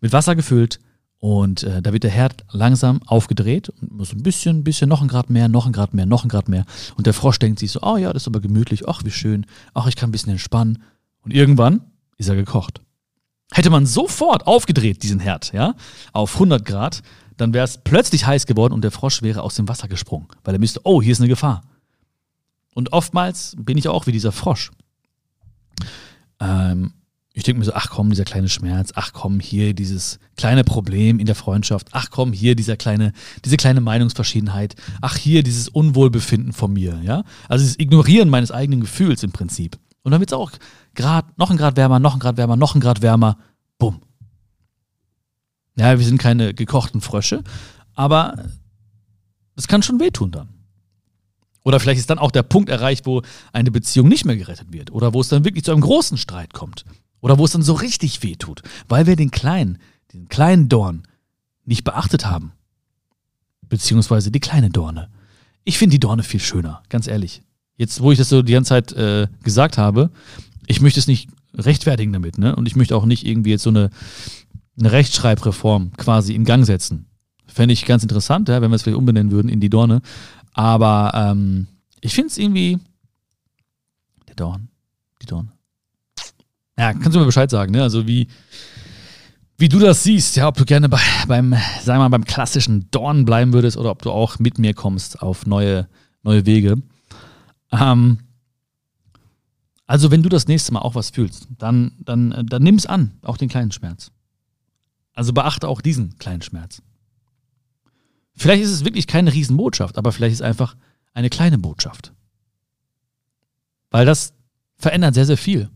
mit 0.00 0.12
Wasser 0.12 0.34
gefüllt 0.34 0.80
und 1.20 1.64
äh, 1.64 1.82
da 1.82 1.92
wird 1.92 2.02
der 2.02 2.10
Herd 2.10 2.44
langsam 2.50 3.02
aufgedreht 3.06 3.68
und 3.68 4.04
so 4.06 4.16
ein 4.16 4.22
bisschen, 4.22 4.64
bisschen, 4.64 4.88
noch 4.88 5.02
ein 5.02 5.08
Grad 5.08 5.28
mehr, 5.28 5.48
noch 5.48 5.66
ein 5.66 5.72
Grad 5.72 5.92
mehr, 5.92 6.06
noch 6.06 6.24
ein 6.24 6.30
Grad 6.30 6.48
mehr. 6.48 6.64
Und 6.96 7.06
der 7.06 7.12
Frosch 7.12 7.38
denkt 7.38 7.58
sich 7.58 7.70
so, 7.72 7.80
oh 7.82 7.98
ja, 7.98 8.12
das 8.12 8.22
ist 8.22 8.26
aber 8.26 8.40
gemütlich, 8.40 8.88
ach 8.88 9.04
wie 9.04 9.10
schön, 9.10 9.44
ach 9.74 9.86
ich 9.86 9.96
kann 9.96 10.08
ein 10.08 10.12
bisschen 10.12 10.32
entspannen. 10.32 10.82
Und 11.22 11.34
irgendwann 11.34 11.82
ist 12.16 12.30
er 12.30 12.36
gekocht. 12.36 12.80
Hätte 13.52 13.68
man 13.68 13.84
sofort 13.84 14.46
aufgedreht, 14.46 15.02
diesen 15.02 15.20
Herd, 15.20 15.52
ja, 15.52 15.74
auf 16.12 16.34
100 16.34 16.64
Grad, 16.64 17.02
dann 17.36 17.52
wäre 17.52 17.64
es 17.64 17.78
plötzlich 17.78 18.26
heiß 18.26 18.46
geworden 18.46 18.72
und 18.72 18.82
der 18.82 18.90
Frosch 18.90 19.20
wäre 19.20 19.42
aus 19.42 19.56
dem 19.56 19.68
Wasser 19.68 19.88
gesprungen, 19.88 20.28
weil 20.44 20.54
er 20.54 20.60
müsste, 20.60 20.80
oh, 20.84 21.02
hier 21.02 21.12
ist 21.12 21.20
eine 21.20 21.28
Gefahr. 21.28 21.62
Und 22.74 22.92
oftmals 22.92 23.54
bin 23.58 23.78
ich 23.78 23.88
auch 23.88 24.06
wie 24.06 24.12
dieser 24.12 24.32
Frosch. 24.32 24.70
Ähm, 26.40 26.94
ich 27.32 27.44
denke 27.44 27.60
mir 27.60 27.64
so, 27.64 27.74
ach 27.74 27.90
komm, 27.90 28.10
dieser 28.10 28.24
kleine 28.24 28.48
Schmerz, 28.48 28.92
ach 28.96 29.12
komm, 29.12 29.38
hier 29.38 29.72
dieses 29.72 30.18
kleine 30.36 30.64
Problem 30.64 31.20
in 31.20 31.26
der 31.26 31.34
Freundschaft, 31.34 31.88
ach 31.92 32.10
komm, 32.10 32.32
hier 32.32 32.56
dieser 32.56 32.76
kleine, 32.76 33.12
diese 33.44 33.56
kleine 33.56 33.80
Meinungsverschiedenheit, 33.80 34.74
ach 35.00 35.16
hier 35.16 35.42
dieses 35.42 35.68
Unwohlbefinden 35.68 36.52
von 36.52 36.72
mir, 36.72 37.00
ja. 37.02 37.22
Also 37.48 37.64
das 37.64 37.78
Ignorieren 37.78 38.28
meines 38.28 38.50
eigenen 38.50 38.80
Gefühls 38.80 39.22
im 39.22 39.32
Prinzip. 39.32 39.78
Und 40.02 40.12
dann 40.12 40.20
wird 40.20 40.32
es 40.32 40.36
auch 40.36 40.50
Grad, 40.94 41.38
noch 41.38 41.50
ein 41.50 41.56
Grad 41.56 41.76
wärmer, 41.76 42.00
noch 42.00 42.14
ein 42.14 42.20
Grad 42.20 42.36
wärmer, 42.36 42.56
noch 42.56 42.74
ein 42.74 42.80
Grad 42.80 43.00
wärmer. 43.00 43.38
Bumm. 43.78 44.00
Ja, 45.76 45.98
wir 45.98 46.04
sind 46.04 46.18
keine 46.18 46.52
gekochten 46.52 47.00
Frösche, 47.00 47.44
aber 47.94 48.50
das 49.54 49.68
kann 49.68 49.82
schon 49.82 50.00
wehtun 50.00 50.32
dann. 50.32 50.48
Oder 51.62 51.80
vielleicht 51.80 52.00
ist 52.00 52.10
dann 52.10 52.18
auch 52.18 52.30
der 52.30 52.42
Punkt 52.42 52.70
erreicht, 52.70 53.06
wo 53.06 53.22
eine 53.52 53.70
Beziehung 53.70 54.08
nicht 54.08 54.24
mehr 54.24 54.36
gerettet 54.36 54.72
wird. 54.72 54.90
Oder 54.92 55.12
wo 55.12 55.20
es 55.20 55.28
dann 55.28 55.44
wirklich 55.44 55.64
zu 55.64 55.72
einem 55.72 55.82
großen 55.82 56.16
Streit 56.16 56.54
kommt. 56.54 56.84
Oder 57.20 57.38
wo 57.38 57.44
es 57.44 57.52
dann 57.52 57.62
so 57.62 57.74
richtig 57.74 58.22
wehtut. 58.22 58.62
Weil 58.88 59.06
wir 59.06 59.16
den 59.16 59.30
kleinen, 59.30 59.78
den 60.12 60.28
kleinen 60.28 60.68
Dorn 60.68 61.02
nicht 61.64 61.84
beachtet 61.84 62.26
haben. 62.26 62.52
Beziehungsweise 63.68 64.30
die 64.30 64.40
kleine 64.40 64.70
Dorne. 64.70 65.10
Ich 65.64 65.78
finde 65.78 65.94
die 65.94 66.00
Dorne 66.00 66.22
viel 66.22 66.40
schöner, 66.40 66.82
ganz 66.88 67.06
ehrlich. 67.06 67.42
Jetzt, 67.76 68.00
wo 68.00 68.10
ich 68.10 68.18
das 68.18 68.28
so 68.28 68.42
die 68.42 68.52
ganze 68.52 68.70
Zeit 68.70 68.92
äh, 68.92 69.28
gesagt 69.42 69.78
habe, 69.78 70.10
ich 70.66 70.80
möchte 70.80 71.00
es 71.00 71.06
nicht 71.06 71.28
rechtfertigen 71.54 72.12
damit, 72.12 72.38
ne? 72.38 72.54
Und 72.56 72.66
ich 72.66 72.76
möchte 72.76 72.96
auch 72.96 73.04
nicht 73.04 73.26
irgendwie 73.26 73.50
jetzt 73.50 73.62
so 73.62 73.70
eine, 73.70 73.90
eine 74.78 74.92
Rechtschreibreform 74.92 75.92
quasi 75.96 76.34
in 76.34 76.44
Gang 76.44 76.64
setzen. 76.64 77.06
Fände 77.46 77.72
ich 77.72 77.84
ganz 77.84 78.02
interessant, 78.02 78.48
ja, 78.48 78.62
wenn 78.62 78.70
wir 78.70 78.76
es 78.76 78.82
vielleicht 78.82 78.98
umbenennen 78.98 79.32
würden 79.32 79.48
in 79.48 79.60
die 79.60 79.70
Dorne. 79.70 80.02
Aber 80.52 81.12
ähm, 81.14 81.66
ich 82.00 82.14
finde 82.14 82.28
es 82.28 82.38
irgendwie. 82.38 82.78
Der 84.28 84.34
Dorn. 84.34 84.68
Die 85.22 85.26
Dorne. 85.26 85.52
Ja, 86.78 86.92
kannst 86.94 87.14
du 87.14 87.20
mir 87.20 87.26
Bescheid 87.26 87.50
sagen, 87.50 87.72
ne? 87.72 87.82
Also 87.82 88.06
wie, 88.06 88.28
wie 89.58 89.68
du 89.68 89.78
das 89.78 90.02
siehst, 90.02 90.36
ja, 90.36 90.48
ob 90.48 90.56
du 90.56 90.64
gerne 90.64 90.88
bei, 90.88 91.00
beim, 91.28 91.52
sagen 91.82 91.98
wir 91.98 92.08
mal, 92.08 92.08
beim 92.08 92.24
klassischen 92.24 92.90
Dorn 92.90 93.26
bleiben 93.26 93.52
würdest 93.52 93.76
oder 93.76 93.90
ob 93.90 94.00
du 94.02 94.10
auch 94.10 94.38
mit 94.38 94.58
mir 94.58 94.72
kommst 94.72 95.20
auf 95.20 95.46
neue, 95.46 95.88
neue 96.22 96.46
Wege. 96.46 96.80
Ähm, 97.70 98.20
also, 99.86 100.10
wenn 100.10 100.22
du 100.22 100.28
das 100.28 100.46
nächste 100.46 100.72
Mal 100.72 100.80
auch 100.80 100.94
was 100.94 101.10
fühlst, 101.10 101.48
dann, 101.58 101.92
dann, 101.98 102.46
dann 102.48 102.62
nimm 102.62 102.76
es 102.76 102.86
an, 102.86 103.18
auch 103.22 103.36
den 103.36 103.48
kleinen 103.48 103.72
Schmerz. 103.72 104.12
Also 105.14 105.32
beachte 105.32 105.68
auch 105.68 105.80
diesen 105.80 106.16
kleinen 106.18 106.42
Schmerz. 106.42 106.80
Vielleicht 108.40 108.62
ist 108.62 108.70
es 108.70 108.86
wirklich 108.86 109.06
keine 109.06 109.34
Riesenbotschaft, 109.34 109.98
aber 109.98 110.12
vielleicht 110.12 110.32
ist 110.32 110.40
es 110.40 110.46
einfach 110.46 110.74
eine 111.12 111.28
kleine 111.28 111.58
Botschaft. 111.58 112.14
Weil 113.90 114.06
das 114.06 114.32
verändert 114.78 115.12
sehr, 115.12 115.26
sehr 115.26 115.36
viel. 115.36 115.68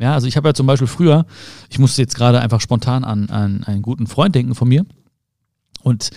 Ja, 0.00 0.14
also 0.14 0.26
ich 0.26 0.36
habe 0.36 0.48
ja 0.48 0.54
zum 0.54 0.66
Beispiel 0.66 0.88
früher, 0.88 1.26
ich 1.68 1.78
musste 1.78 2.02
jetzt 2.02 2.16
gerade 2.16 2.40
einfach 2.40 2.60
spontan 2.60 3.04
an, 3.04 3.30
an 3.30 3.62
einen 3.62 3.80
guten 3.80 4.08
Freund 4.08 4.34
denken 4.34 4.56
von 4.56 4.66
mir. 4.66 4.84
Und 5.84 6.10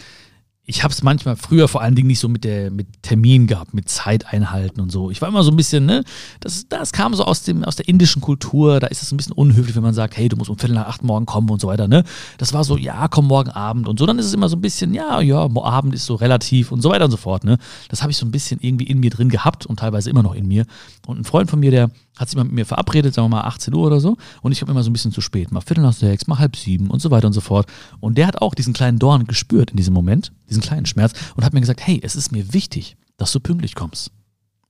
ich 0.65 0.83
habe 0.83 0.93
es 0.93 1.03
manchmal 1.03 1.35
früher 1.35 1.67
vor 1.67 1.81
allen 1.81 1.93
Dingen 1.93 2.07
nicht 2.07 2.19
so 2.19 2.29
mit 2.29 2.45
der 2.45 2.71
mit 2.71 2.87
Termin 3.01 3.47
gehabt, 3.47 3.73
mit 3.73 3.89
Zeit 3.89 4.27
einhalten 4.27 4.79
und 4.79 4.93
so. 4.93 5.11
Ich 5.11 5.21
war 5.21 5.27
immer 5.27 5.43
so 5.43 5.51
ein 5.51 5.57
bisschen, 5.57 5.85
ne, 5.85 6.05
das, 6.39 6.69
das 6.69 6.93
kam 6.93 7.13
so 7.13 7.25
aus 7.25 7.43
dem 7.43 7.65
aus 7.65 7.75
der 7.75 7.89
indischen 7.89 8.21
Kultur. 8.21 8.79
Da 8.79 8.87
ist 8.87 9.03
es 9.03 9.11
ein 9.11 9.17
bisschen 9.17 9.33
unhöflich, 9.33 9.75
wenn 9.75 9.83
man 9.83 9.93
sagt, 9.93 10.15
hey, 10.15 10.29
du 10.29 10.37
musst 10.37 10.49
um 10.49 10.57
Viertel 10.57 10.75
nach 10.75 10.87
acht 10.87 11.03
morgen 11.03 11.25
kommen 11.25 11.49
und 11.49 11.59
so 11.59 11.67
weiter, 11.67 11.89
ne. 11.89 12.05
Das 12.37 12.53
war 12.53 12.63
so, 12.63 12.77
ja, 12.77 13.09
komm 13.09 13.27
morgen 13.27 13.49
Abend 13.49 13.89
und 13.89 13.99
so. 13.99 14.05
Dann 14.05 14.17
ist 14.19 14.25
es 14.25 14.33
immer 14.33 14.47
so 14.47 14.55
ein 14.55 14.61
bisschen, 14.61 14.93
ja, 14.93 15.19
ja, 15.19 15.49
Abend 15.53 15.93
ist 15.93 16.05
so 16.05 16.15
relativ 16.15 16.71
und 16.71 16.81
so 16.81 16.89
weiter 16.89 17.05
und 17.05 17.11
so 17.11 17.17
fort, 17.17 17.43
ne. 17.43 17.57
Das 17.89 18.01
habe 18.01 18.11
ich 18.11 18.17
so 18.17 18.25
ein 18.25 18.31
bisschen 18.31 18.61
irgendwie 18.61 18.85
in 18.85 19.01
mir 19.01 19.09
drin 19.09 19.27
gehabt 19.27 19.65
und 19.65 19.79
teilweise 19.79 20.09
immer 20.09 20.23
noch 20.23 20.33
in 20.33 20.47
mir. 20.47 20.65
Und 21.05 21.19
ein 21.19 21.23
Freund 21.25 21.49
von 21.49 21.59
mir, 21.59 21.71
der 21.71 21.91
hat 22.17 22.29
sich 22.29 22.37
mal 22.37 22.45
mit 22.45 22.53
mir 22.53 22.65
verabredet, 22.65 23.13
sagen 23.13 23.25
wir 23.25 23.37
mal 23.37 23.47
18 23.47 23.73
Uhr 23.73 23.85
oder 23.85 23.99
so. 23.99 24.15
Und 24.41 24.51
ich 24.51 24.61
habe 24.61 24.71
immer 24.71 24.83
so 24.83 24.89
ein 24.89 24.93
bisschen 24.93 25.11
zu 25.11 25.21
spät, 25.21 25.51
mal 25.51 25.61
Viertel 25.61 25.81
nach 25.81 25.93
sechs, 25.93 26.27
mal 26.27 26.39
halb 26.39 26.55
sieben 26.55 26.89
und 26.89 27.01
so 27.01 27.11
weiter 27.11 27.27
und 27.27 27.33
so 27.33 27.41
fort. 27.41 27.67
Und 27.99 28.17
der 28.17 28.27
hat 28.27 28.41
auch 28.41 28.55
diesen 28.55 28.73
kleinen 28.73 28.99
Dorn 28.99 29.25
gespürt 29.25 29.71
in 29.71 29.77
diesem 29.77 29.93
Moment, 29.93 30.31
diesen 30.49 30.61
kleinen 30.61 30.85
Schmerz 30.85 31.13
und 31.35 31.43
hat 31.43 31.53
mir 31.53 31.59
gesagt, 31.59 31.85
hey, 31.85 31.99
es 32.01 32.15
ist 32.15 32.31
mir 32.31 32.53
wichtig, 32.53 32.95
dass 33.17 33.31
du 33.31 33.39
pünktlich 33.39 33.75
kommst. 33.75 34.11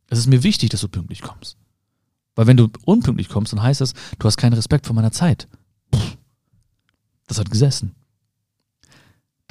Es 0.09 0.19
ist 0.19 0.27
mir 0.27 0.43
wichtig, 0.43 0.69
dass 0.69 0.81
du 0.81 0.87
pünktlich 0.87 1.21
kommst. 1.21 1.57
Weil 2.35 2.47
wenn 2.47 2.57
du 2.57 2.69
unpünktlich 2.85 3.29
kommst, 3.29 3.53
dann 3.53 3.61
heißt 3.61 3.81
das, 3.81 3.93
du 4.17 4.25
hast 4.25 4.37
keinen 4.37 4.53
Respekt 4.53 4.87
vor 4.87 4.95
meiner 4.95 5.11
Zeit. 5.11 5.47
Pff, 5.93 6.17
das 7.27 7.39
hat 7.39 7.51
gesessen. 7.51 7.95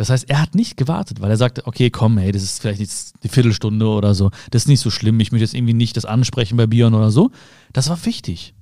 Das 0.03 0.11
heißt, 0.11 0.29
er 0.29 0.43
hat 0.43 0.57
nicht 0.57 0.77
gewartet, 0.77 1.21
weil 1.21 1.31
er 1.31 1.37
sagte, 1.37 1.65
okay, 1.65 1.89
komm, 1.89 2.19
hey, 2.19 2.33
das 2.33 2.43
ist 2.43 2.61
vielleicht 2.61 2.81
jetzt 2.81 3.15
die 3.23 3.29
Viertelstunde 3.29 3.87
oder 3.87 4.17
so. 4.17 4.33
Das 4.51 4.63
ist 4.63 4.67
nicht 4.67 4.81
so 4.81 4.91
schlimm. 4.91 5.21
Ich 5.21 5.31
möchte 5.31 5.45
jetzt 5.45 5.55
irgendwie 5.55 5.75
nicht 5.75 5.97
das 5.97 6.05
ansprechen 6.05 6.57
bei 6.57 6.67
Bion 6.67 6.93
oder 6.95 7.13
so. 7.13 7.31
Das 7.73 7.89
war 7.89 8.05
wichtig. 8.05 8.53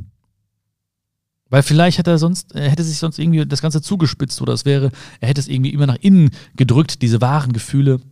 Weil 1.48 1.62
vielleicht 1.62 1.96
hätte 1.96 2.10
er 2.10 2.18
sonst, 2.18 2.54
er 2.54 2.68
hätte 2.68 2.84
sich 2.84 2.98
sonst 2.98 3.18
irgendwie 3.18 3.46
das 3.46 3.62
Ganze 3.62 3.80
zugespitzt 3.80 4.42
oder 4.42 4.52
es 4.52 4.66
wäre, 4.66 4.90
er 5.20 5.28
hätte 5.30 5.40
es 5.40 5.48
irgendwie 5.48 5.70
immer 5.70 5.86
nach 5.86 5.96
innen 6.02 6.28
gedrückt, 6.56 7.00
diese 7.00 7.22
wahren 7.22 7.54
Gefühle 7.54 8.02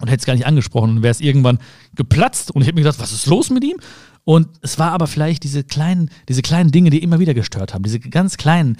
und 0.00 0.08
hätte 0.08 0.20
es 0.20 0.24
gar 0.24 0.32
nicht 0.32 0.46
angesprochen 0.46 0.88
und 0.96 1.02
wäre 1.02 1.12
es 1.12 1.20
irgendwann 1.20 1.58
geplatzt 1.96 2.50
und 2.50 2.62
ich 2.62 2.68
hätte 2.68 2.76
mir 2.76 2.84
gedacht, 2.84 2.98
was 2.98 3.12
ist 3.12 3.26
los 3.26 3.50
mit 3.50 3.62
ihm? 3.62 3.76
Und 4.24 4.48
es 4.62 4.78
war 4.78 4.92
aber 4.92 5.06
vielleicht 5.06 5.44
diese 5.44 5.64
kleinen, 5.64 6.08
diese 6.30 6.40
kleinen 6.40 6.70
Dinge, 6.70 6.88
die 6.88 7.02
immer 7.02 7.18
wieder 7.18 7.34
gestört 7.34 7.74
haben, 7.74 7.82
diese 7.82 8.00
ganz 8.00 8.38
kleinen 8.38 8.78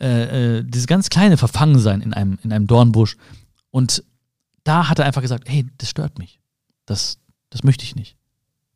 äh, 0.00 0.58
äh, 0.58 0.64
dieses 0.64 0.86
ganz 0.86 1.10
kleine 1.10 1.36
Verfangensein 1.36 2.00
in 2.00 2.14
einem, 2.14 2.38
in 2.42 2.52
einem 2.52 2.66
Dornbusch. 2.66 3.16
Und 3.70 4.02
da 4.64 4.88
hat 4.88 4.98
er 4.98 5.04
einfach 5.04 5.22
gesagt, 5.22 5.48
hey, 5.48 5.66
das 5.78 5.90
stört 5.90 6.18
mich. 6.18 6.40
Das, 6.86 7.18
das 7.50 7.64
möchte 7.64 7.84
ich 7.84 7.94
nicht. 7.96 8.16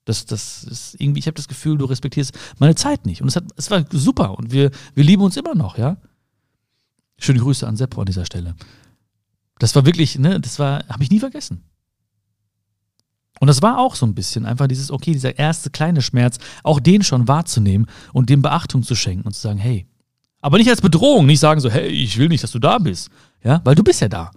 Das, 0.05 0.27
das 0.27 0.65
ist 0.65 1.01
irgendwie, 1.01 1.21
ich 1.21 1.27
habe 1.27 1.35
das 1.35 1.49
Gefühl, 1.49 1.79
du 1.79 1.87
respektierst 1.87 2.37
meine 2.59 2.75
Zeit 2.75 3.07
nicht. 3.07 3.23
Und 3.23 3.29
es, 3.29 3.37
hat, 3.37 3.45
es 3.57 3.71
war 3.71 3.85
super 3.91 4.39
und 4.39 4.53
wir, 4.53 4.71
wir 4.95 5.05
lieben 5.05 5.23
uns 5.23 5.37
immer 5.37 5.55
noch, 5.55 5.79
ja. 5.79 5.97
Schöne 7.19 7.39
Grüße 7.39 7.67
an 7.67 7.77
Seppo 7.77 8.01
an 8.01 8.07
dieser 8.07 8.27
Stelle. 8.27 8.55
Das 9.59 9.75
war 9.75 9.87
wirklich, 9.87 10.19
ne, 10.19 10.41
das 10.41 10.59
war, 10.59 10.87
habe 10.89 11.03
ich 11.03 11.11
nie 11.11 11.21
vergessen. 11.21 11.63
Und 13.41 13.49
das 13.49 13.63
war 13.63 13.79
auch 13.79 13.95
so 13.95 14.05
ein 14.05 14.15
bisschen 14.15 14.47
einfach 14.47 14.67
dieses, 14.67 14.91
okay, 14.91 15.13
dieser 15.13 15.39
erste 15.39 15.71
kleine 15.71 16.03
Schmerz, 16.03 16.39
auch 16.63 16.81
den 16.81 17.03
schon 17.03 17.29
wahrzunehmen 17.29 17.87
und 18.13 18.31
dem 18.31 18.43
Beachtung 18.43 18.83
zu 18.83 18.95
schenken 18.95 19.27
und 19.27 19.33
zu 19.33 19.41
sagen, 19.41 19.59
hey, 19.59 19.87
aber 20.45 20.59
nicht 20.59 20.69
als 20.69 20.83
Bedrohung, 20.83 21.25
nicht 21.25 21.41
sagen 21.41 21.59
so, 21.59 21.71
hey, 21.71 21.89
ich 21.89 22.19
will 22.19 22.29
nicht, 22.29 22.45
dass 22.45 22.51
du 22.51 22.59
da 22.59 22.77
bist. 22.77 23.09
Ja, 23.43 23.63
weil 23.65 23.75
du 23.75 23.83
bist 23.83 24.03
ja 24.03 24.11
da. 24.11 24.31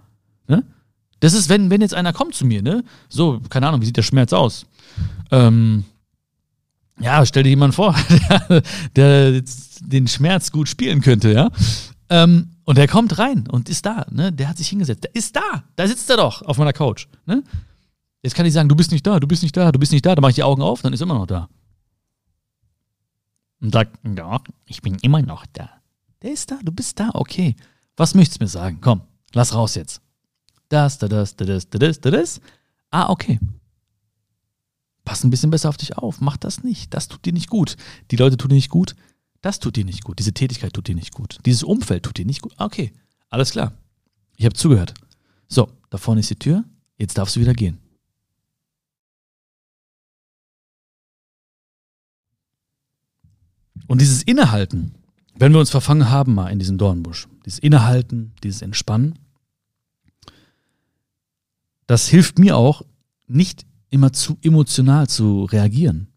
Ne? 0.46 0.64
Das 1.20 1.34
ist, 1.34 1.50
wenn, 1.50 1.68
wenn 1.68 1.82
jetzt 1.82 1.92
einer 1.92 2.14
kommt 2.14 2.34
zu 2.34 2.46
mir, 2.46 2.62
ne? 2.62 2.82
So, 3.10 3.42
keine 3.50 3.68
Ahnung, 3.68 3.82
wie 3.82 3.84
sieht 3.84 3.98
der 3.98 4.02
Schmerz 4.02 4.32
aus? 4.32 4.64
Ähm, 5.30 5.84
ja, 6.98 7.26
stell 7.26 7.42
dir 7.42 7.50
jemanden 7.50 7.74
vor, 7.74 7.94
der, 8.96 9.32
der 9.32 9.42
den 9.82 10.08
Schmerz 10.08 10.50
gut 10.50 10.70
spielen 10.70 11.02
könnte, 11.02 11.30
ja. 11.30 11.50
Ähm, 12.08 12.52
und 12.64 12.78
der 12.78 12.88
kommt 12.88 13.18
rein 13.18 13.46
und 13.46 13.68
ist 13.68 13.84
da, 13.84 14.06
ne? 14.10 14.32
Der 14.32 14.48
hat 14.48 14.56
sich 14.56 14.68
hingesetzt. 14.68 15.04
Der 15.04 15.14
ist 15.14 15.36
da. 15.36 15.62
Da 15.76 15.86
sitzt 15.86 16.08
er 16.08 16.16
doch 16.16 16.40
auf 16.40 16.56
meiner 16.56 16.72
Couch, 16.72 17.06
ne? 17.26 17.44
Jetzt 18.22 18.34
kann 18.34 18.46
ich 18.46 18.54
sagen, 18.54 18.70
du 18.70 18.74
bist 18.74 18.92
nicht 18.92 19.06
da, 19.06 19.20
du 19.20 19.26
bist 19.26 19.42
nicht 19.42 19.54
da, 19.54 19.72
du 19.72 19.78
bist 19.78 19.92
nicht 19.92 20.06
da. 20.06 20.14
Da 20.14 20.22
mache 20.22 20.30
ich 20.30 20.36
die 20.36 20.42
Augen 20.42 20.62
auf, 20.62 20.80
dann 20.80 20.94
ist 20.94 21.02
er 21.02 21.04
immer 21.04 21.18
noch 21.18 21.26
da. 21.26 21.50
Und 23.60 23.74
sagt, 23.74 23.98
ja, 24.16 24.40
ich 24.64 24.80
bin 24.80 24.96
immer 25.02 25.20
noch 25.20 25.44
da. 25.52 25.68
Der 26.22 26.32
ist 26.32 26.50
da, 26.50 26.58
du 26.62 26.72
bist 26.72 26.98
da, 26.98 27.10
okay. 27.14 27.54
Was 27.96 28.14
möchtest 28.14 28.40
du 28.40 28.44
mir 28.44 28.48
sagen? 28.48 28.78
Komm, 28.80 29.02
lass 29.32 29.54
raus 29.54 29.74
jetzt. 29.74 30.00
Das, 30.68 30.98
da, 30.98 31.08
das, 31.08 31.36
da, 31.36 31.44
das, 31.44 31.68
da, 31.68 31.78
das, 31.78 32.00
da, 32.00 32.10
das. 32.10 32.40
Ah, 32.90 33.10
okay. 33.10 33.38
Pass 35.04 35.24
ein 35.24 35.30
bisschen 35.30 35.50
besser 35.50 35.68
auf 35.68 35.76
dich 35.76 35.96
auf. 35.96 36.20
Mach 36.20 36.36
das 36.36 36.62
nicht. 36.62 36.92
Das 36.92 37.08
tut 37.08 37.24
dir 37.24 37.32
nicht 37.32 37.48
gut. 37.48 37.76
Die 38.10 38.16
Leute 38.16 38.36
tun 38.36 38.50
dir 38.50 38.56
nicht 38.56 38.68
gut. 38.68 38.94
Das 39.40 39.58
tut 39.58 39.76
dir 39.76 39.84
nicht 39.84 40.04
gut. 40.04 40.18
Diese 40.18 40.34
Tätigkeit 40.34 40.72
tut 40.74 40.88
dir 40.88 40.94
nicht 40.94 41.14
gut. 41.14 41.38
Dieses 41.46 41.62
Umfeld 41.62 42.02
tut 42.02 42.18
dir 42.18 42.26
nicht 42.26 42.42
gut. 42.42 42.52
Ah, 42.56 42.66
okay, 42.66 42.92
alles 43.30 43.52
klar. 43.52 43.72
Ich 44.36 44.44
habe 44.44 44.54
zugehört. 44.54 44.94
So, 45.48 45.70
da 45.90 45.98
vorne 45.98 46.20
ist 46.20 46.30
die 46.30 46.38
Tür. 46.38 46.64
Jetzt 46.98 47.16
darfst 47.16 47.36
du 47.36 47.40
wieder 47.40 47.54
gehen. 47.54 47.78
Und 53.86 54.00
dieses 54.00 54.22
Innehalten, 54.22 54.94
wenn 55.38 55.52
wir 55.52 55.60
uns 55.60 55.70
verfangen 55.70 56.10
haben 56.10 56.34
mal 56.34 56.48
in 56.48 56.58
diesem 56.58 56.78
Dornbusch, 56.78 57.28
dieses 57.46 57.58
Innehalten, 57.58 58.32
dieses 58.42 58.62
Entspannen, 58.62 59.18
das 61.86 62.08
hilft 62.08 62.38
mir 62.38 62.56
auch, 62.56 62.82
nicht 63.28 63.66
immer 63.90 64.12
zu 64.12 64.36
emotional 64.42 65.08
zu 65.08 65.44
reagieren. 65.44 66.08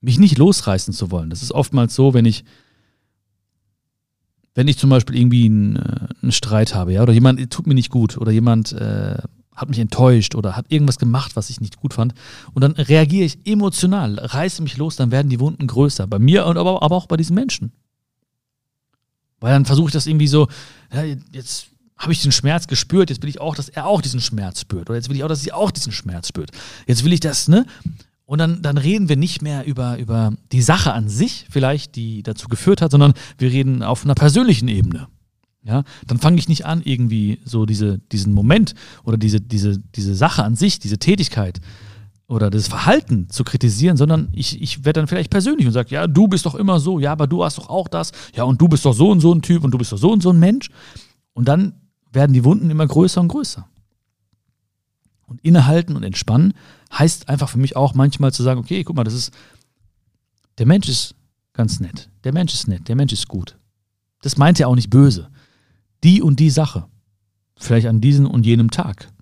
Mich 0.00 0.18
nicht 0.18 0.38
losreißen 0.38 0.94
zu 0.94 1.10
wollen. 1.10 1.28
Das 1.30 1.42
ist 1.42 1.52
oftmals 1.52 1.94
so, 1.94 2.14
wenn 2.14 2.24
ich, 2.24 2.44
wenn 4.54 4.68
ich 4.68 4.78
zum 4.78 4.90
Beispiel 4.90 5.16
irgendwie 5.16 5.46
einen, 5.46 5.76
äh, 5.76 6.08
einen 6.22 6.32
Streit 6.32 6.74
habe, 6.74 6.92
ja, 6.92 7.02
oder 7.02 7.12
jemand 7.12 7.50
tut 7.50 7.66
mir 7.66 7.74
nicht 7.74 7.90
gut, 7.90 8.16
oder 8.16 8.30
jemand 8.30 8.72
äh, 8.72 9.18
hat 9.54 9.68
mich 9.68 9.78
enttäuscht 9.80 10.34
oder 10.34 10.56
hat 10.56 10.66
irgendwas 10.70 10.98
gemacht, 10.98 11.34
was 11.34 11.50
ich 11.50 11.60
nicht 11.60 11.78
gut 11.78 11.94
fand. 11.94 12.14
Und 12.54 12.62
dann 12.62 12.72
reagiere 12.72 13.24
ich 13.24 13.44
emotional, 13.44 14.18
reiße 14.18 14.62
mich 14.62 14.76
los, 14.76 14.96
dann 14.96 15.10
werden 15.10 15.28
die 15.28 15.40
Wunden 15.40 15.66
größer. 15.66 16.06
Bei 16.06 16.18
mir 16.18 16.46
und 16.46 16.56
aber, 16.56 16.82
aber 16.82 16.96
auch 16.96 17.06
bei 17.06 17.16
diesen 17.16 17.34
Menschen. 17.34 17.72
Weil 19.40 19.52
dann 19.52 19.64
versuche 19.64 19.88
ich 19.88 19.92
das 19.92 20.06
irgendwie 20.06 20.28
so, 20.28 20.48
ja, 20.92 21.04
jetzt 21.32 21.68
habe 21.96 22.12
ich 22.12 22.22
den 22.22 22.32
Schmerz 22.32 22.66
gespürt, 22.66 23.10
jetzt 23.10 23.22
will 23.22 23.28
ich 23.28 23.40
auch, 23.40 23.54
dass 23.54 23.68
er 23.68 23.86
auch 23.86 24.00
diesen 24.00 24.20
Schmerz 24.20 24.60
spürt. 24.60 24.88
Oder 24.88 24.96
jetzt 24.96 25.08
will 25.08 25.16
ich 25.16 25.24
auch, 25.24 25.28
dass 25.28 25.42
sie 25.42 25.52
auch 25.52 25.70
diesen 25.70 25.92
Schmerz 25.92 26.28
spürt. 26.28 26.50
Jetzt 26.86 27.04
will 27.04 27.12
ich 27.12 27.20
das, 27.20 27.48
ne? 27.48 27.66
Und 28.24 28.38
dann, 28.38 28.60
dann 28.60 28.76
reden 28.76 29.08
wir 29.08 29.16
nicht 29.16 29.40
mehr 29.40 29.64
über, 29.64 29.98
über 29.98 30.34
die 30.52 30.60
Sache 30.60 30.92
an 30.92 31.08
sich, 31.08 31.46
vielleicht, 31.50 31.96
die 31.96 32.22
dazu 32.22 32.48
geführt 32.48 32.82
hat, 32.82 32.90
sondern 32.90 33.14
wir 33.38 33.50
reden 33.50 33.82
auf 33.82 34.04
einer 34.04 34.14
persönlichen 34.14 34.68
Ebene. 34.68 35.08
Ja, 35.64 35.82
dann 36.06 36.18
fange 36.18 36.38
ich 36.38 36.48
nicht 36.48 36.66
an, 36.66 36.82
irgendwie 36.84 37.40
so 37.44 37.66
diese, 37.66 37.98
diesen 38.12 38.32
Moment 38.32 38.74
oder 39.02 39.16
diese, 39.16 39.40
diese, 39.40 39.78
diese 39.78 40.14
Sache 40.14 40.44
an 40.44 40.56
sich, 40.56 40.78
diese 40.78 40.98
Tätigkeit 40.98 41.60
oder 42.28 42.50
das 42.50 42.68
Verhalten 42.68 43.28
zu 43.30 43.42
kritisieren, 43.42 43.96
sondern 43.96 44.28
ich, 44.32 44.60
ich 44.60 44.84
werde 44.84 45.00
dann 45.00 45.08
vielleicht 45.08 45.30
persönlich 45.30 45.66
und 45.66 45.72
sage, 45.72 45.94
ja, 45.94 46.06
du 46.06 46.28
bist 46.28 46.46
doch 46.46 46.54
immer 46.54 46.78
so, 46.78 46.98
ja, 46.98 47.12
aber 47.12 47.26
du 47.26 47.42
hast 47.42 47.58
doch 47.58 47.68
auch 47.68 47.88
das, 47.88 48.12
ja, 48.34 48.44
und 48.44 48.60
du 48.60 48.68
bist 48.68 48.84
doch 48.84 48.92
so 48.92 49.10
und 49.10 49.20
so 49.20 49.32
ein 49.34 49.42
Typ 49.42 49.64
und 49.64 49.72
du 49.72 49.78
bist 49.78 49.92
doch 49.92 49.98
so 49.98 50.12
und 50.12 50.22
so 50.22 50.30
ein 50.30 50.38
Mensch. 50.38 50.70
Und 51.32 51.48
dann 51.48 51.74
werden 52.12 52.32
die 52.32 52.44
Wunden 52.44 52.70
immer 52.70 52.86
größer 52.86 53.20
und 53.20 53.28
größer. 53.28 53.66
Und 55.26 55.40
innehalten 55.42 55.96
und 55.96 56.04
entspannen 56.04 56.54
heißt 56.92 57.28
einfach 57.28 57.48
für 57.48 57.58
mich 57.58 57.76
auch 57.76 57.94
manchmal 57.94 58.32
zu 58.32 58.42
sagen, 58.42 58.60
okay, 58.60 58.84
guck 58.84 58.96
mal, 58.96 59.04
das 59.04 59.14
ist, 59.14 59.32
der 60.58 60.66
Mensch 60.66 60.88
ist 60.88 61.14
ganz 61.52 61.80
nett, 61.80 62.10
der 62.24 62.32
Mensch 62.32 62.54
ist 62.54 62.68
nett, 62.68 62.88
der 62.88 62.96
Mensch 62.96 63.12
ist 63.12 63.28
gut. 63.28 63.58
Das 64.22 64.36
meint 64.36 64.60
er 64.60 64.68
auch 64.68 64.74
nicht 64.74 64.90
böse 64.90 65.28
die 66.04 66.22
und 66.22 66.40
die 66.40 66.50
Sache. 66.50 66.88
Vielleicht 67.56 67.86
an 67.86 68.00
diesem 68.00 68.26
und 68.26 68.46
jenem 68.46 68.70
Tag. 68.70 69.12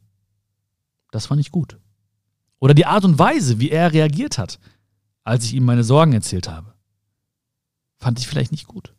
Das 1.10 1.30
war 1.30 1.36
nicht 1.36 1.52
gut. 1.52 1.78
Oder 2.58 2.74
die 2.74 2.86
Art 2.86 3.04
und 3.04 3.18
Weise, 3.18 3.60
wie 3.60 3.70
er 3.70 3.92
reagiert 3.92 4.38
hat, 4.38 4.58
als 5.24 5.44
ich 5.44 5.54
ihm 5.54 5.64
meine 5.64 5.84
Sorgen 5.84 6.12
erzählt 6.12 6.48
habe. 6.48 6.74
Fand 7.98 8.18
ich 8.18 8.26
vielleicht 8.26 8.52
nicht 8.52 8.66
gut. 8.66 8.94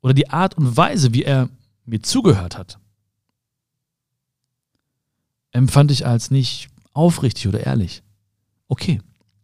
Oder 0.00 0.14
die 0.14 0.30
Art 0.30 0.56
und 0.56 0.76
Weise, 0.76 1.12
wie 1.12 1.24
er 1.24 1.48
mir 1.84 2.02
zugehört 2.02 2.56
hat, 2.56 2.78
empfand 5.52 5.90
ich 5.90 6.06
als 6.06 6.30
nicht 6.30 6.68
aufrichtig 6.92 7.48
oder 7.48 7.60
ehrlich. 7.60 8.02
Okay, 8.68 9.00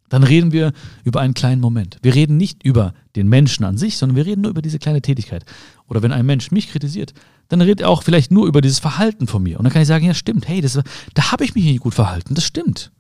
dann 0.09 0.23
reden 0.23 0.53
wir 0.53 0.73
über 1.03 1.21
einen 1.21 1.35
kleinen 1.35 1.61
Moment. 1.61 1.99
Wir 2.03 2.15
reden 2.15 2.37
nicht 2.37 2.63
über 2.65 2.95
den 3.17 3.29
Menschen 3.29 3.65
an 3.65 3.79
sich, 3.79 3.97
sondern 3.97 4.17
wir 4.17 4.27
reden 4.27 4.43
nur 4.43 4.51
über 4.51 4.63
diese 4.63 4.79
kleine 4.79 5.03
Tätigkeit. 5.03 5.45
Oder 5.87 6.03
wenn 6.03 6.13
ein 6.13 6.27
Mensch 6.27 6.51
mich 6.51 6.71
kritisiert, 6.71 7.13
dann 7.49 7.61
redet 7.61 7.83
er 7.83 7.91
auch 7.91 8.03
vielleicht 8.03 8.31
nur 8.31 8.47
über 8.47 8.61
dieses 8.61 8.79
Verhalten 8.79 9.27
von 9.27 9.43
mir. 9.43 9.59
Und 9.59 9.65
dann 9.65 9.73
kann 9.73 9.83
ich 9.83 9.89
sagen, 9.89 10.07
ja 10.07 10.15
stimmt, 10.15 10.49
hey, 10.49 10.61
das, 10.61 10.81
da 11.15 11.33
habe 11.33 11.45
ich 11.45 11.55
mich 11.55 11.65
nicht 11.65 11.81
gut 11.81 11.95
verhalten, 11.95 12.35
das 12.35 12.45
stimmt. 12.45 12.91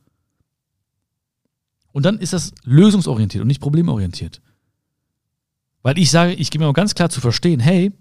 Und 1.93 2.05
dann 2.05 2.19
ist 2.19 2.33
das 2.33 2.53
lösungsorientiert 2.65 3.41
und 3.41 3.49
nicht 3.49 3.61
problemorientiert. 3.61 4.43
Weil 5.83 5.99
ich 5.99 6.11
sage, 6.11 6.33
ich 6.33 6.51
gebe 6.51 6.65
mir 6.65 6.71
auch 6.71 6.75
ganz 6.75 6.95
klar 6.95 7.09
zu 7.09 7.21
verstehen, 7.21 7.61
hey, 7.61 7.93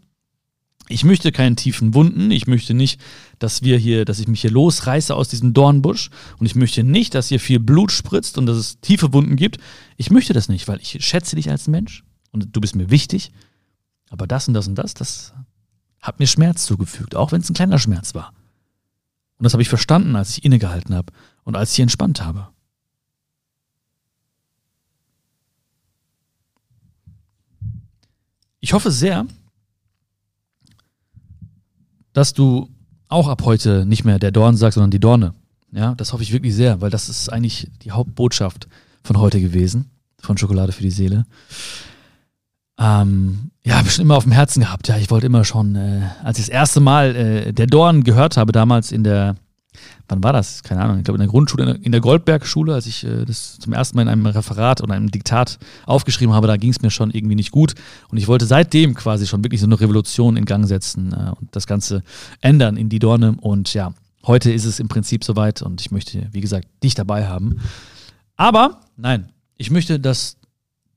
ich 0.90 1.06
möchte 1.06 1.32
keinen 1.32 1.56
tiefen 1.56 1.94
Wunden, 1.94 2.32
ich 2.32 2.48
möchte 2.48 2.74
nicht, 2.74 3.00
dass 3.40 3.62
wir 3.62 3.78
hier, 3.78 4.04
dass 4.04 4.20
ich 4.20 4.28
mich 4.28 4.42
hier 4.42 4.52
losreiße 4.52 5.16
aus 5.16 5.30
diesem 5.30 5.54
Dornbusch 5.54 6.10
und 6.40 6.46
ich 6.46 6.56
möchte 6.56 6.84
nicht, 6.84 7.14
dass 7.16 7.30
hier 7.30 7.40
viel 7.40 7.60
Blut 7.60 7.92
spritzt 7.92 8.38
und 8.38 8.48
dass 8.48 8.58
es 8.58 8.80
tiefe 8.82 9.14
Wunden 9.14 9.36
gibt. 9.36 9.60
Ich 9.96 10.10
möchte 10.10 10.34
das 10.34 10.50
nicht, 10.50 10.68
weil 10.68 10.82
ich 10.82 10.98
schätze 11.06 11.36
dich 11.36 11.50
als 11.50 11.68
Mensch 11.68 12.04
und 12.32 12.56
du 12.56 12.60
bist 12.60 12.76
mir 12.76 12.90
wichtig. 12.90 13.32
Aber 14.14 14.28
das 14.28 14.48
und 14.48 14.54
das 14.54 14.68
und 14.68 14.76
das, 14.76 14.94
das 14.94 15.34
hat 16.00 16.20
mir 16.20 16.28
Schmerz 16.28 16.68
zugefügt, 16.68 17.16
auch 17.16 17.32
wenn 17.32 17.42
es 17.42 17.50
ein 17.50 17.56
kleiner 17.56 17.80
Schmerz 17.80 18.14
war. 18.14 18.32
Und 19.40 19.44
das 19.44 19.54
habe 19.54 19.64
ich 19.64 19.70
verstanden, 19.70 20.16
als 20.16 20.38
ich 20.38 20.46
innegehalten 20.46 20.94
habe 20.94 21.12
und 21.44 21.56
als 21.56 21.74
ich 21.74 21.80
entspannt 21.80 22.24
habe. 22.24 22.50
Ich 28.60 28.74
hoffe 28.74 28.92
sehr, 28.92 29.26
dass 32.14 32.34
du 32.34 32.70
auch 33.08 33.28
ab 33.28 33.42
heute 33.46 33.84
nicht 33.84 34.06
mehr 34.06 34.20
der 34.20 34.32
Dorn 34.32 34.56
sagst, 34.58 34.76
sondern 34.76 34.92
die 34.92 35.00
Dorne. 35.00 35.34
Ja, 35.72 35.96
das 35.96 36.14
hoffe 36.14 36.22
ich 36.22 36.32
wirklich 36.32 36.54
sehr, 36.54 36.82
weil 36.82 36.92
das 36.92 37.10
ist 37.10 37.30
eigentlich 37.30 37.68
die 37.82 37.94
Hauptbotschaft 37.94 38.68
von 39.04 39.18
heute 39.18 39.42
gewesen, 39.42 39.90
von 40.20 40.38
Schokolade 40.38 40.72
für 40.72 40.84
die 40.84 40.92
Seele. 40.92 41.26
Ähm, 42.80 43.52
ja, 43.64 43.78
habe 43.78 43.88
ich 43.88 43.94
schon 43.94 44.06
immer 44.06 44.18
auf 44.18 44.24
dem 44.24 44.32
Herzen 44.32 44.62
gehabt. 44.62 44.88
Ja, 44.88 44.98
ich 44.98 45.12
wollte 45.12 45.28
immer 45.28 45.46
schon, 45.46 45.76
äh, 45.76 46.02
als 46.24 46.40
ich 46.40 46.46
das 46.46 46.54
erste 46.54 46.80
Mal 46.80 47.16
äh, 47.16 47.54
der 47.54 47.68
Dorn 47.68 48.04
gehört 48.04 48.38
habe, 48.38 48.52
damals 48.52 48.92
in 48.92 49.04
der 49.04 49.36
wann 50.08 50.24
war 50.24 50.34
das? 50.34 50.64
Keine 50.64 50.82
Ahnung, 50.82 50.98
ich 50.98 51.04
glaube 51.04 51.18
in 51.18 51.22
der 51.22 51.30
Grundschule, 51.30 51.80
in 51.82 51.92
der 51.92 52.02
Goldberg-Schule, 52.02 52.74
als 52.74 52.86
ich 52.86 53.04
äh, 53.04 53.26
das 53.26 53.60
zum 53.60 53.74
ersten 53.74 53.96
Mal 53.96 54.04
in 54.04 54.08
einem 54.10 54.26
Referat 54.26 54.82
oder 54.82 54.94
einem 54.94 55.12
Diktat 55.12 55.60
aufgeschrieben 55.86 56.34
habe, 56.34 56.48
da 56.48 56.58
ging 56.58 56.72
es 56.72 56.82
mir 56.82 56.92
schon 56.92 57.12
irgendwie 57.12 57.36
nicht 57.36 57.52
gut. 57.52 57.74
Und 58.10 58.18
ich 58.18 58.28
wollte 58.28 58.46
seitdem 58.46 58.94
quasi 58.94 59.28
schon 59.28 59.44
wirklich 59.44 59.62
so 59.62 59.68
eine 59.68 59.80
Revolution 59.80 60.38
in 60.38 60.46
Gang 60.46 60.68
setzen 60.68 61.14
äh, 61.14 61.32
und 61.40 61.56
das 61.56 61.68
Ganze 61.68 62.04
ändern 62.42 62.78
in 62.78 62.90
die 62.90 63.00
Dorne. 63.00 63.36
Und 63.40 63.74
ja, 63.74 63.94
heute 64.26 64.52
ist 64.52 64.66
es 64.66 64.80
im 64.80 64.88
Prinzip 64.88 65.24
soweit 65.24 65.62
und 65.62 65.82
ich 65.82 65.92
möchte, 65.92 66.28
wie 66.32 66.42
gesagt, 66.42 66.68
dich 66.84 66.96
dabei 66.96 67.28
haben. 67.28 67.60
Aber 68.36 68.82
nein, 68.98 69.30
ich 69.58 69.72
möchte, 69.72 70.00
dass 70.00 70.38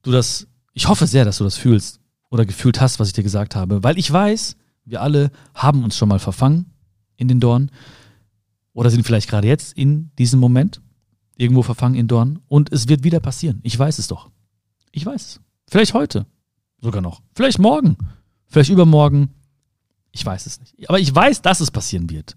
du 0.03 0.11
das, 0.11 0.47
ich 0.77 0.89
hoffe 0.89 1.07
sehr, 1.07 1.25
dass 1.25 1.39
du 1.39 1.45
das 1.45 1.57
fühlst 1.57 2.01
oder 2.29 2.45
gefühlt 2.45 2.83
hast, 2.83 3.01
was 3.01 3.09
ich 3.09 3.15
dir 3.15 3.23
gesagt 3.23 3.57
habe, 3.57 3.83
weil 3.83 3.99
ich 3.99 4.13
weiß, 4.13 4.57
wir 4.85 5.01
alle 5.01 5.31
haben 5.55 5.83
uns 5.83 5.97
schon 5.97 6.11
mal 6.11 6.19
verfangen 6.19 6.67
in 7.17 7.29
den 7.29 7.41
Dornen 7.41 7.71
oder 8.75 8.91
sind 8.91 9.03
vielleicht 9.03 9.31
gerade 9.31 9.49
jetzt 9.49 9.73
in 9.73 10.11
diesem 10.19 10.39
Moment 10.39 10.83
irgendwo 11.39 11.63
verfangen 11.63 11.95
in 11.95 12.09
Dorn 12.09 12.41
und 12.47 12.73
es 12.73 12.89
wird 12.89 13.05
wieder 13.05 13.21
passieren. 13.21 13.59
Ich 13.63 13.79
weiß 13.79 13.99
es 13.99 14.07
doch. 14.07 14.29
Ich 14.93 15.07
weiß 15.07 15.23
es. 15.23 15.41
Vielleicht 15.67 15.95
heute 15.95 16.27
sogar 16.83 17.01
noch. 17.01 17.23
Vielleicht 17.35 17.59
morgen. 17.59 17.97
Vielleicht 18.47 18.69
übermorgen. 18.69 19.31
Ich 20.13 20.27
weiß 20.27 20.45
es 20.45 20.61
nicht. 20.61 20.91
Aber 20.91 21.01
ich 21.01 21.13
weiß, 21.13 21.41
dass 21.41 21.61
es 21.61 21.71
passieren 21.71 22.11
wird. 22.11 22.37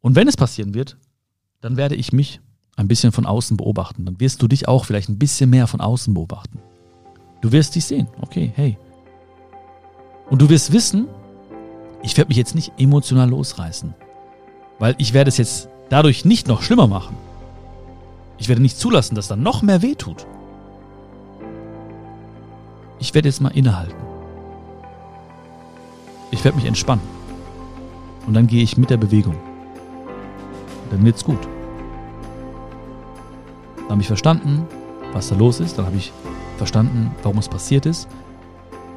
Und 0.00 0.14
wenn 0.14 0.28
es 0.28 0.36
passieren 0.36 0.74
wird, 0.74 0.96
dann 1.60 1.76
werde 1.76 1.96
ich 1.96 2.12
mich 2.12 2.40
ein 2.76 2.86
bisschen 2.86 3.10
von 3.10 3.26
außen 3.26 3.56
beobachten. 3.56 4.04
Dann 4.04 4.20
wirst 4.20 4.42
du 4.42 4.46
dich 4.46 4.68
auch 4.68 4.84
vielleicht 4.84 5.08
ein 5.08 5.18
bisschen 5.18 5.50
mehr 5.50 5.66
von 5.66 5.80
außen 5.80 6.14
beobachten. 6.14 6.60
Du 7.40 7.52
wirst 7.52 7.74
dich 7.74 7.84
sehen. 7.84 8.08
Okay, 8.20 8.52
hey. 8.54 8.76
Und 10.30 10.42
du 10.42 10.48
wirst 10.48 10.72
wissen, 10.72 11.08
ich 12.02 12.16
werde 12.16 12.28
mich 12.28 12.36
jetzt 12.36 12.54
nicht 12.54 12.72
emotional 12.78 13.30
losreißen. 13.30 13.94
Weil 14.78 14.94
ich 14.98 15.12
werde 15.14 15.28
es 15.28 15.36
jetzt 15.36 15.68
dadurch 15.88 16.24
nicht 16.24 16.48
noch 16.48 16.62
schlimmer 16.62 16.86
machen. 16.86 17.16
Ich 18.38 18.48
werde 18.48 18.62
nicht 18.62 18.78
zulassen, 18.78 19.14
dass 19.14 19.28
da 19.28 19.36
noch 19.36 19.62
mehr 19.62 19.82
weh 19.82 19.94
tut. 19.94 20.26
Ich 23.00 23.14
werde 23.14 23.28
jetzt 23.28 23.40
mal 23.40 23.50
innehalten. 23.50 23.96
Ich 26.30 26.44
werde 26.44 26.56
mich 26.56 26.66
entspannen. 26.66 27.04
Und 28.26 28.34
dann 28.34 28.46
gehe 28.46 28.62
ich 28.62 28.76
mit 28.76 28.90
der 28.90 28.96
Bewegung. 28.96 29.34
Und 29.34 30.92
dann 30.92 31.04
wird's 31.04 31.24
gut. 31.24 31.40
Dann 33.76 33.90
habe 33.90 34.00
ich 34.02 34.06
verstanden, 34.06 34.66
was 35.12 35.28
da 35.28 35.36
los 35.36 35.60
ist. 35.60 35.78
Dann 35.78 35.86
habe 35.86 35.96
ich 35.96 36.12
verstanden, 36.58 37.10
warum 37.22 37.38
es 37.38 37.48
passiert 37.48 37.86
ist. 37.86 38.08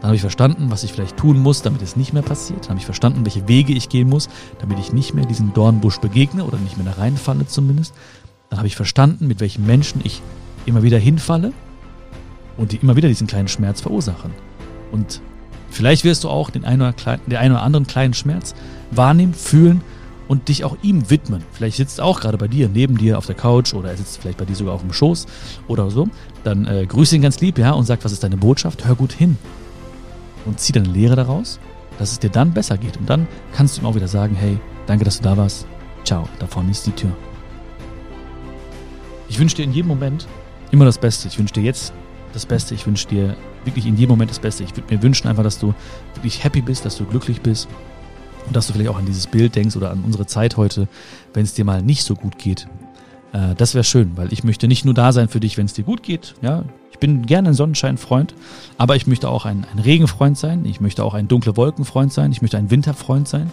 Dann 0.02 0.08
habe 0.08 0.16
ich 0.16 0.22
verstanden, 0.22 0.72
was 0.72 0.84
ich 0.84 0.92
vielleicht 0.94 1.18
tun 1.18 1.40
muss, 1.40 1.62
damit 1.62 1.82
es 1.84 1.96
nicht 1.96 2.12
mehr 2.12 2.24
passiert. 2.24 2.64
Dann 2.64 2.70
habe 2.70 2.80
ich 2.80 2.86
verstanden, 2.86 3.24
welche 3.24 3.48
Wege 3.48 3.74
ich 3.74 3.88
gehen 3.88 4.10
muss, 4.10 4.30
damit 4.60 4.80
ich 4.80 4.92
nicht 4.92 5.14
mehr 5.14 5.26
diesem 5.26 5.54
Dornbusch 5.54 6.00
begegne 6.00 6.44
oder 6.44 6.58
nicht 6.58 6.76
mehr 6.78 6.92
da 6.92 7.00
reinfalle 7.00 7.46
zumindest. 7.46 7.94
Dann 8.50 8.58
habe 8.58 8.68
ich 8.68 8.76
verstanden, 8.76 9.28
mit 9.28 9.40
welchen 9.40 9.66
Menschen 9.66 10.02
ich 10.04 10.22
immer 10.66 10.82
wieder 10.82 10.98
hinfalle 10.98 11.54
und 12.58 12.72
die 12.72 12.78
immer 12.78 12.96
wieder 12.96 13.10
diesen 13.10 13.28
kleinen 13.28 13.48
Schmerz 13.48 13.82
verursachen. 13.82 14.32
Und 14.92 15.22
vielleicht 15.70 16.04
wirst 16.04 16.24
du 16.24 16.30
auch 16.30 16.50
den 16.50 16.66
einen 16.66 16.82
oder, 16.82 16.94
kleinen, 16.94 17.22
den 17.28 17.38
einen 17.38 17.54
oder 17.54 17.64
anderen 17.64 17.86
kleinen 17.86 18.16
Schmerz 18.16 18.56
wahrnehmen, 18.90 19.36
fühlen 19.36 19.82
und 20.32 20.48
dich 20.48 20.64
auch 20.64 20.78
ihm 20.82 21.10
widmen. 21.10 21.44
Vielleicht 21.52 21.76
sitzt 21.76 22.00
er 22.00 22.06
auch 22.06 22.22
gerade 22.22 22.38
bei 22.38 22.48
dir, 22.48 22.70
neben 22.70 22.98
dir 22.98 23.18
auf 23.18 23.26
der 23.26 23.36
Couch 23.36 23.74
oder 23.74 23.90
er 23.90 23.98
sitzt 23.98 24.22
vielleicht 24.22 24.38
bei 24.38 24.46
dir 24.46 24.56
sogar 24.56 24.74
auf 24.74 24.80
dem 24.80 24.94
Schoß 24.94 25.28
oder 25.68 25.92
so. 25.92 26.08
Dann 26.46 26.66
äh, 26.68 26.86
grüße 26.86 27.18
ihn 27.18 27.22
ganz 27.22 27.42
lieb, 27.42 27.58
ja, 27.58 27.72
und 27.74 27.84
sag, 27.84 28.02
was 28.06 28.14
ist 28.14 28.24
deine 28.24 28.38
Botschaft? 28.38 28.86
Hör 28.86 28.96
gut 28.96 29.12
hin. 29.12 29.38
Und 30.46 30.58
zieh 30.58 30.72
deine 30.72 30.88
Lehre 30.88 31.18
daraus, 31.18 31.60
dass 32.00 32.14
es 32.14 32.20
dir 32.20 32.30
dann 32.30 32.54
besser 32.54 32.78
geht. 32.78 32.96
Und 32.96 33.10
dann 33.10 33.28
kannst 33.54 33.76
du 33.76 33.82
ihm 33.82 33.88
auch 33.88 33.96
wieder 33.96 34.08
sagen, 34.08 34.34
hey, 34.34 34.58
danke, 34.88 35.04
dass 35.04 35.18
du 35.18 35.24
da 35.24 35.36
warst. 35.36 35.68
Ciao, 36.06 36.30
da 36.40 36.48
vorne 36.48 36.72
ist 36.72 36.88
die 36.88 36.94
Tür. 36.94 37.12
Ich 39.28 39.38
wünsche 39.38 39.58
dir 39.58 39.64
in 39.64 39.74
jedem 39.74 39.90
Moment 39.90 40.28
immer 40.72 40.86
das 40.86 40.98
Beste. 40.98 41.28
Ich 41.28 41.38
wünsche 41.40 41.56
dir 41.56 41.64
jetzt 41.64 41.92
das 42.32 42.46
Beste. 42.46 42.74
Ich 42.74 42.88
wünsche 42.88 43.06
dir 43.10 43.36
wirklich 43.66 43.86
in 43.86 43.98
jedem 43.98 44.12
Moment 44.12 44.32
das 44.32 44.40
Beste. 44.40 44.64
Ich 44.64 44.78
würde 44.78 44.96
mir 44.96 45.04
wünschen 45.04 45.28
einfach, 45.28 45.44
dass 45.44 45.60
du 45.60 45.74
wirklich 46.14 46.42
happy 46.42 46.62
bist, 46.62 46.86
dass 46.86 46.96
du 46.96 47.04
glücklich 47.04 47.42
bist 47.42 47.68
und 48.48 48.56
dass 48.56 48.68
du 48.68 48.74
vielleicht 48.74 48.90
auch 48.90 48.98
an 48.98 49.06
dieses 49.06 49.28
Bild 49.28 49.56
denkst 49.56 49.76
oder 49.76 49.92
an 49.92 50.04
unsere 50.06 50.26
Zeit 50.26 50.58
heute, 50.58 50.88
wenn 51.34 51.44
es 51.44 51.54
dir 51.54 51.66
mal 51.66 51.82
nicht 51.82 52.04
so 52.04 52.16
gut 52.16 52.38
geht. 52.38 52.68
Äh, 53.34 53.56
das 53.56 53.74
wäre 53.74 53.84
schön, 53.84 54.12
weil 54.16 54.32
ich 54.34 54.44
möchte 54.44 54.68
nicht 54.68 54.86
nur 54.86 54.94
da 54.94 55.12
sein 55.12 55.30
für 55.30 55.40
dich, 55.40 55.58
wenn 55.58 55.66
es 55.66 55.74
dir 55.74 55.84
gut 55.84 56.04
geht. 56.04 56.36
Ja, 56.42 56.64
ich 56.92 57.00
bin 57.00 57.26
gerne 57.26 57.50
ein 57.50 57.54
Sonnenscheinfreund, 57.54 58.36
aber 58.78 58.96
ich 58.96 59.08
möchte 59.08 59.30
auch 59.30 59.46
ein, 59.46 59.66
ein 59.72 59.80
Regenfreund 59.80 60.38
sein. 60.38 60.66
Ich 60.66 60.82
möchte 60.82 61.04
auch 61.04 61.14
ein 61.14 61.28
dunkle 61.28 61.58
Wolkenfreund 61.58 62.14
sein. 62.14 62.32
Ich 62.32 62.42
möchte 62.42 62.58
ein 62.58 62.72
Winterfreund 62.72 63.28
sein. 63.28 63.52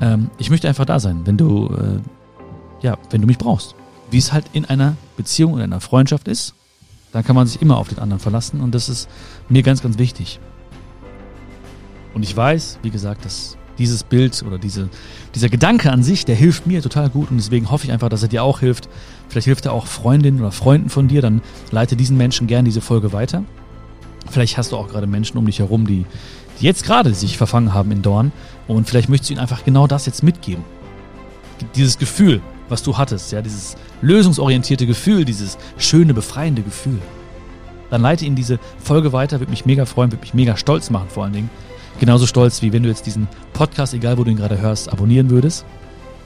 Ähm, 0.00 0.30
ich 0.38 0.50
möchte 0.50 0.68
einfach 0.68 0.84
da 0.84 1.00
sein, 1.00 1.22
wenn 1.24 1.36
du, 1.36 1.68
äh, 1.68 2.84
ja, 2.84 2.98
wenn 3.10 3.20
du 3.20 3.26
mich 3.26 3.38
brauchst. 3.38 3.74
Wie 4.10 4.18
es 4.18 4.32
halt 4.32 4.44
in 4.52 4.64
einer 4.64 4.96
Beziehung, 5.16 5.54
in 5.54 5.62
einer 5.62 5.80
Freundschaft 5.80 6.28
ist, 6.28 6.54
dann 7.12 7.24
kann 7.24 7.36
man 7.36 7.46
sich 7.46 7.60
immer 7.60 7.76
auf 7.76 7.88
den 7.88 7.98
anderen 7.98 8.20
verlassen 8.20 8.60
und 8.60 8.74
das 8.74 8.88
ist 8.88 9.08
mir 9.48 9.62
ganz, 9.62 9.82
ganz 9.82 9.98
wichtig. 9.98 10.40
Und 12.14 12.22
ich 12.22 12.36
weiß, 12.36 12.78
wie 12.82 12.90
gesagt, 12.90 13.24
dass 13.24 13.56
dieses 13.82 14.04
Bild 14.04 14.42
oder 14.46 14.58
diese, 14.58 14.88
dieser 15.34 15.48
Gedanke 15.48 15.90
an 15.90 16.02
sich, 16.02 16.24
der 16.24 16.34
hilft 16.34 16.66
mir 16.66 16.80
total 16.82 17.10
gut 17.10 17.30
und 17.30 17.36
deswegen 17.36 17.70
hoffe 17.70 17.86
ich 17.86 17.92
einfach, 17.92 18.08
dass 18.08 18.22
er 18.22 18.28
dir 18.28 18.42
auch 18.42 18.60
hilft. 18.60 18.88
Vielleicht 19.28 19.46
hilft 19.46 19.66
er 19.66 19.72
auch 19.72 19.86
Freundinnen 19.86 20.40
oder 20.40 20.52
Freunden 20.52 20.88
von 20.88 21.08
dir, 21.08 21.20
dann 21.20 21.42
leite 21.70 21.96
diesen 21.96 22.16
Menschen 22.16 22.46
gerne 22.46 22.66
diese 22.66 22.80
Folge 22.80 23.12
weiter. 23.12 23.44
Vielleicht 24.30 24.56
hast 24.56 24.72
du 24.72 24.76
auch 24.76 24.88
gerade 24.88 25.06
Menschen 25.06 25.36
um 25.36 25.46
dich 25.46 25.58
herum, 25.58 25.86
die, 25.86 26.06
die 26.60 26.64
jetzt 26.64 26.84
gerade 26.84 27.12
sich 27.14 27.36
verfangen 27.36 27.74
haben 27.74 27.90
in 27.90 28.02
Dorn 28.02 28.32
und 28.68 28.88
vielleicht 28.88 29.08
möchtest 29.08 29.30
du 29.30 29.34
ihnen 29.34 29.42
einfach 29.42 29.64
genau 29.64 29.86
das 29.86 30.06
jetzt 30.06 30.22
mitgeben. 30.22 30.64
Dieses 31.74 31.98
Gefühl, 31.98 32.40
was 32.68 32.82
du 32.82 32.96
hattest, 32.96 33.32
ja, 33.32 33.42
dieses 33.42 33.76
lösungsorientierte 34.00 34.86
Gefühl, 34.86 35.24
dieses 35.24 35.58
schöne, 35.76 36.14
befreiende 36.14 36.62
Gefühl. 36.62 36.98
Dann 37.90 38.00
leite 38.00 38.24
ihnen 38.24 38.36
diese 38.36 38.58
Folge 38.82 39.12
weiter, 39.12 39.38
würde 39.38 39.50
mich 39.50 39.66
mega 39.66 39.84
freuen, 39.84 40.10
würde 40.10 40.22
mich 40.22 40.32
mega 40.32 40.56
stolz 40.56 40.88
machen 40.88 41.08
vor 41.10 41.24
allen 41.24 41.34
Dingen. 41.34 41.50
Genauso 42.00 42.26
stolz, 42.26 42.62
wie 42.62 42.72
wenn 42.72 42.82
du 42.82 42.88
jetzt 42.88 43.06
diesen 43.06 43.28
Podcast, 43.52 43.94
egal 43.94 44.18
wo 44.18 44.24
du 44.24 44.30
ihn 44.30 44.36
gerade 44.36 44.60
hörst, 44.60 44.92
abonnieren 44.92 45.30
würdest 45.30 45.64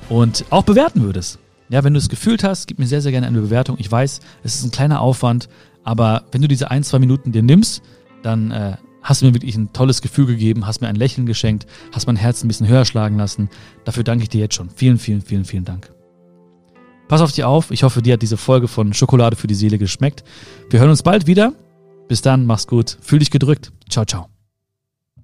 und 0.08 0.44
auch 0.50 0.62
bewerten 0.62 1.02
würdest. 1.02 1.38
Ja, 1.68 1.82
wenn 1.84 1.94
du 1.94 1.98
es 1.98 2.08
gefühlt 2.08 2.44
hast, 2.44 2.66
gib 2.66 2.78
mir 2.78 2.86
sehr, 2.86 3.02
sehr 3.02 3.12
gerne 3.12 3.26
eine 3.26 3.40
Bewertung. 3.40 3.76
Ich 3.78 3.90
weiß, 3.90 4.20
es 4.44 4.54
ist 4.54 4.64
ein 4.64 4.70
kleiner 4.70 5.00
Aufwand, 5.00 5.48
aber 5.82 6.24
wenn 6.32 6.42
du 6.42 6.48
diese 6.48 6.70
ein, 6.70 6.84
zwei 6.84 6.98
Minuten 6.98 7.32
dir 7.32 7.42
nimmst, 7.42 7.82
dann 8.22 8.50
äh, 8.50 8.76
hast 9.02 9.22
du 9.22 9.26
mir 9.26 9.34
wirklich 9.34 9.56
ein 9.56 9.72
tolles 9.72 10.02
Gefühl 10.02 10.26
gegeben, 10.26 10.66
hast 10.66 10.80
mir 10.80 10.88
ein 10.88 10.96
Lächeln 10.96 11.26
geschenkt, 11.26 11.66
hast 11.92 12.06
mein 12.06 12.16
Herz 12.16 12.42
ein 12.42 12.48
bisschen 12.48 12.68
höher 12.68 12.84
schlagen 12.84 13.16
lassen. 13.16 13.48
Dafür 13.84 14.04
danke 14.04 14.24
ich 14.24 14.28
dir 14.28 14.40
jetzt 14.40 14.54
schon. 14.54 14.70
Vielen, 14.74 14.98
vielen, 14.98 15.22
vielen, 15.22 15.44
vielen 15.44 15.64
Dank. 15.64 15.90
Pass 17.08 17.20
auf 17.20 17.30
dich 17.30 17.44
auf. 17.44 17.70
Ich 17.70 17.82
hoffe, 17.82 18.02
dir 18.02 18.14
hat 18.14 18.22
diese 18.22 18.36
Folge 18.36 18.68
von 18.68 18.92
Schokolade 18.92 19.36
für 19.36 19.46
die 19.46 19.54
Seele 19.54 19.78
geschmeckt. 19.78 20.24
Wir 20.70 20.80
hören 20.80 20.90
uns 20.90 21.02
bald 21.02 21.26
wieder. 21.26 21.52
Bis 22.08 22.22
dann, 22.22 22.46
mach's 22.46 22.66
gut. 22.66 22.98
Fühl 23.00 23.20
dich 23.20 23.30
gedrückt. 23.30 23.72
Ciao, 23.88 24.04
ciao. 24.04 24.35